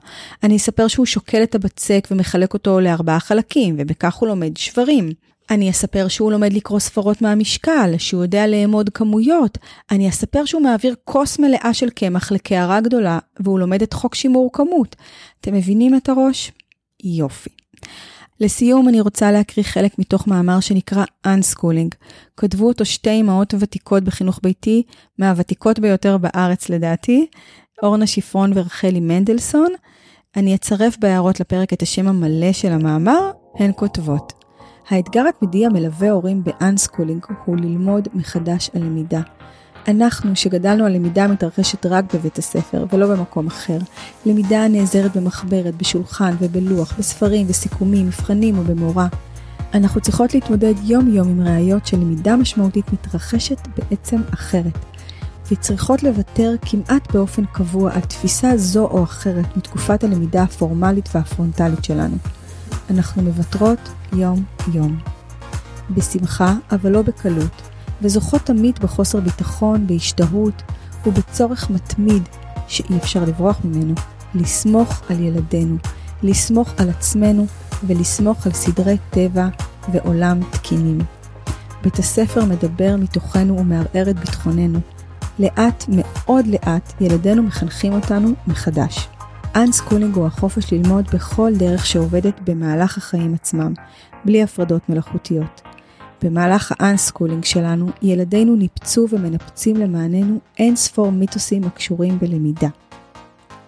אני 0.42 0.56
אספר 0.56 0.88
שהוא 0.88 1.06
שוקל 1.06 1.42
את 1.42 1.54
הבצק 1.54 2.08
ומחלק 2.10 2.54
אותו 2.54 2.80
לארבעה 2.80 3.20
חלקים 3.20 3.74
ובכך 3.78 4.14
הוא 4.14 4.28
לומד 4.28 4.56
שברים. 4.56 5.10
אני 5.50 5.70
אספר 5.70 6.08
שהוא 6.08 6.32
לומד 6.32 6.52
לקרוא 6.52 6.78
ספרות 6.78 7.22
מהמשקל, 7.22 7.94
שהוא 7.98 8.22
יודע 8.22 8.46
לאמוד 8.46 8.90
כמויות. 8.90 9.58
אני 9.90 10.08
אספר 10.08 10.44
שהוא 10.44 10.62
מעביר 10.62 10.94
כוס 11.04 11.38
מלאה 11.38 11.74
של 11.74 11.90
קמח 11.90 12.32
לקערה 12.32 12.80
גדולה, 12.80 13.18
והוא 13.40 13.58
לומד 13.58 13.82
את 13.82 13.92
חוק 13.92 14.14
שימור 14.14 14.50
כמות. 14.52 14.96
אתם 15.40 15.54
מבינים 15.54 15.96
את 15.96 16.08
הראש? 16.08 16.52
יופי. 17.04 17.50
לסיום 18.40 18.88
אני 18.88 19.00
רוצה 19.00 19.32
להקריא 19.32 19.64
חלק 19.64 19.98
מתוך 19.98 20.26
מאמר 20.26 20.60
שנקרא 20.60 21.04
Unschooling. 21.26 21.94
כתבו 22.36 22.68
אותו 22.68 22.84
שתי 22.84 23.20
אמהות 23.20 23.54
ותיקות 23.60 24.04
בחינוך 24.04 24.40
ביתי, 24.42 24.82
מהוותיקות 25.18 25.78
ביותר 25.78 26.18
בארץ 26.18 26.68
לדעתי, 26.68 27.26
אורנה 27.82 28.06
שפרון 28.06 28.52
ורחלי 28.54 29.00
מנדלסון. 29.00 29.68
אני 30.36 30.54
אצרף 30.54 30.96
בהערות 30.98 31.40
לפרק 31.40 31.72
את 31.72 31.82
השם 31.82 32.08
המלא 32.08 32.52
של 32.52 32.72
המאמר, 32.72 33.30
הן 33.58 33.72
כותבות. 33.76 34.32
האתגר 34.88 35.28
התמידי 35.28 35.66
המלווה 35.66 36.10
הורים 36.10 36.44
ב-Unschooling 36.44 37.32
הוא 37.44 37.56
ללמוד 37.56 38.08
מחדש 38.14 38.70
על 38.74 38.82
למידה. 38.82 39.20
אנחנו, 39.88 40.36
שגדלנו 40.36 40.84
על 40.84 40.92
למידה 40.92 41.28
מתרחשת 41.28 41.86
רק 41.86 42.14
בבית 42.14 42.38
הספר 42.38 42.86
ולא 42.92 43.06
במקום 43.06 43.46
אחר, 43.46 43.78
למידה 44.26 44.64
הנעזרת 44.64 45.16
במחברת, 45.16 45.76
בשולחן 45.76 46.34
ובלוח, 46.38 46.94
בספרים 46.98 47.46
וסיכומים, 47.48 48.06
מבחנים 48.06 48.58
או 48.58 48.62
במורה, 48.62 49.08
אנחנו 49.74 50.00
צריכות 50.00 50.34
להתמודד 50.34 50.74
יום-יום 50.84 51.28
עם 51.28 51.48
ראיות 51.48 51.86
שלמידה 51.86 52.36
משמעותית 52.36 52.92
מתרחשת 52.92 53.68
בעצם 53.76 54.20
אחרת, 54.34 54.78
וצריכות 55.50 56.02
לוותר 56.02 56.54
כמעט 56.62 57.12
באופן 57.12 57.44
קבוע 57.44 57.92
על 57.94 58.00
תפיסה 58.00 58.56
זו 58.56 58.86
או 58.86 59.02
אחרת 59.02 59.56
מתקופת 59.56 60.04
הלמידה 60.04 60.42
הפורמלית 60.42 61.08
והפרונטלית 61.14 61.84
שלנו. 61.84 62.16
אנחנו 62.90 63.22
מוותרות 63.22 63.88
יום-יום. 64.12 64.98
בשמחה, 65.90 66.54
אבל 66.72 66.90
לא 66.90 67.02
בקלות, 67.02 67.62
וזוכות 68.02 68.42
תמיד 68.42 68.78
בחוסר 68.78 69.20
ביטחון, 69.20 69.86
בהשתהות 69.86 70.62
ובצורך 71.06 71.70
מתמיד 71.70 72.22
שאי 72.68 72.96
אפשר 72.96 73.24
לברוח 73.24 73.60
ממנו, 73.64 73.94
לסמוך 74.34 75.02
על 75.10 75.20
ילדינו, 75.20 75.76
לסמוך 76.22 76.70
על 76.78 76.90
עצמנו 76.90 77.46
ולסמוך 77.86 78.46
על 78.46 78.52
סדרי 78.52 78.96
טבע 79.10 79.48
ועולם 79.92 80.40
תקינים. 80.50 80.98
בית 81.82 81.98
הספר 81.98 82.44
מדבר 82.44 82.96
מתוכנו 82.96 83.58
ומערער 83.58 84.10
את 84.10 84.18
ביטחוננו. 84.20 84.78
לאט, 85.38 85.84
מאוד 85.88 86.46
לאט, 86.46 86.92
ילדינו 87.00 87.42
מחנכים 87.42 87.92
אותנו 87.92 88.28
מחדש. 88.46 89.08
unschooling 89.56 90.16
הוא 90.16 90.26
החופש 90.26 90.72
ללמוד 90.72 91.08
בכל 91.12 91.52
דרך 91.56 91.86
שעובדת 91.86 92.40
במהלך 92.44 92.98
החיים 92.98 93.34
עצמם, 93.34 93.74
בלי 94.24 94.42
הפרדות 94.42 94.88
מלאכותיות. 94.88 95.62
במהלך 96.22 96.72
האנסקולינג 96.78 97.44
שלנו, 97.44 97.86
ילדינו 98.02 98.56
ניפצו 98.56 99.06
ומנפצים 99.10 99.76
למעננו 99.76 100.38
אין 100.58 100.76
ספור 100.76 101.12
מיתוסים 101.12 101.64
הקשורים 101.64 102.18
בלמידה. 102.18 102.68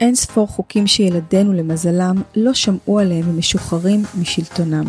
אין 0.00 0.14
ספור 0.14 0.46
חוקים 0.46 0.86
שילדינו 0.86 1.52
למזלם 1.52 2.16
לא 2.36 2.54
שמעו 2.54 2.98
עליהם 2.98 3.30
ומשוחררים 3.30 4.02
משלטונם. 4.20 4.84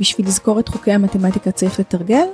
בשביל 0.00 0.26
לזכור 0.26 0.60
את 0.60 0.68
חוקי 0.68 0.92
המתמטיקה 0.92 1.50
צריך 1.50 1.80
לתרגל? 1.80 2.26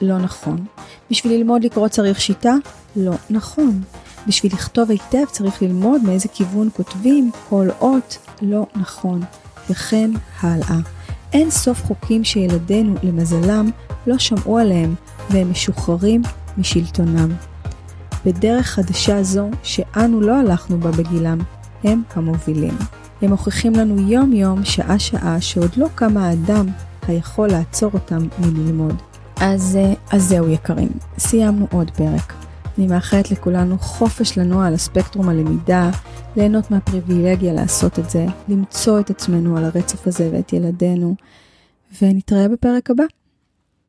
לא 0.00 0.18
נכון. 0.18 0.64
בשביל 1.10 1.32
ללמוד 1.32 1.64
לקרוא 1.64 1.88
צריך 1.88 2.20
שיטה? 2.20 2.54
לא 2.96 3.12
נכון. 3.30 3.82
בשביל 4.26 4.52
לכתוב 4.52 4.90
היטב 4.90 5.24
צריך 5.32 5.62
ללמוד 5.62 6.02
מאיזה 6.02 6.28
כיוון 6.28 6.68
כותבים 6.76 7.30
כל 7.48 7.68
אות? 7.80 8.18
לא 8.42 8.66
נכון. 8.76 9.20
וכן 9.70 10.10
הלאה. 10.40 10.78
אין 11.32 11.50
סוף 11.50 11.84
חוקים 11.84 12.24
שילדינו, 12.24 12.94
למזלם, 13.02 13.70
לא 14.06 14.18
שמעו 14.18 14.58
עליהם, 14.58 14.94
והם 15.30 15.50
משוחררים 15.50 16.22
משלטונם. 16.58 17.28
בדרך 18.24 18.66
חדשה 18.66 19.22
זו, 19.22 19.48
שאנו 19.62 20.20
לא 20.20 20.36
הלכנו 20.40 20.80
בה 20.80 20.90
בגילם, 20.90 21.38
הם 21.84 22.02
המובילים. 22.14 22.78
הם 23.22 23.30
מוכיחים 23.30 23.72
לנו 23.72 24.00
יום-יום, 24.00 24.64
שעה-שעה, 24.64 25.40
שעוד 25.40 25.70
לא 25.76 25.86
קם 25.94 26.16
האדם 26.16 26.66
היכול 27.08 27.48
לעצור 27.48 27.90
אותם 27.94 28.26
מללמוד. 28.38 28.94
אז, 29.40 29.78
אה, 29.80 29.92
אז 30.12 30.22
זהו 30.22 30.48
יקרים, 30.48 30.90
סיימנו 31.18 31.66
עוד 31.72 31.90
פרק. 31.90 32.49
אני 32.80 32.88
מאחלת 32.88 33.30
לכולנו 33.30 33.78
חופש 33.78 34.38
לנוע 34.38 34.66
על 34.66 34.74
הספקטרום 34.74 35.28
הלמידה, 35.28 35.90
ליהנות 36.36 36.70
מהפריבילגיה 36.70 37.52
לעשות 37.52 37.98
את 37.98 38.10
זה, 38.10 38.26
למצוא 38.48 39.00
את 39.00 39.10
עצמנו 39.10 39.56
על 39.56 39.64
הרצף 39.64 40.06
הזה 40.06 40.30
ואת 40.32 40.52
ילדינו, 40.52 41.14
ונתראה 42.02 42.48
בפרק 42.48 42.90
הבא. 42.90 43.04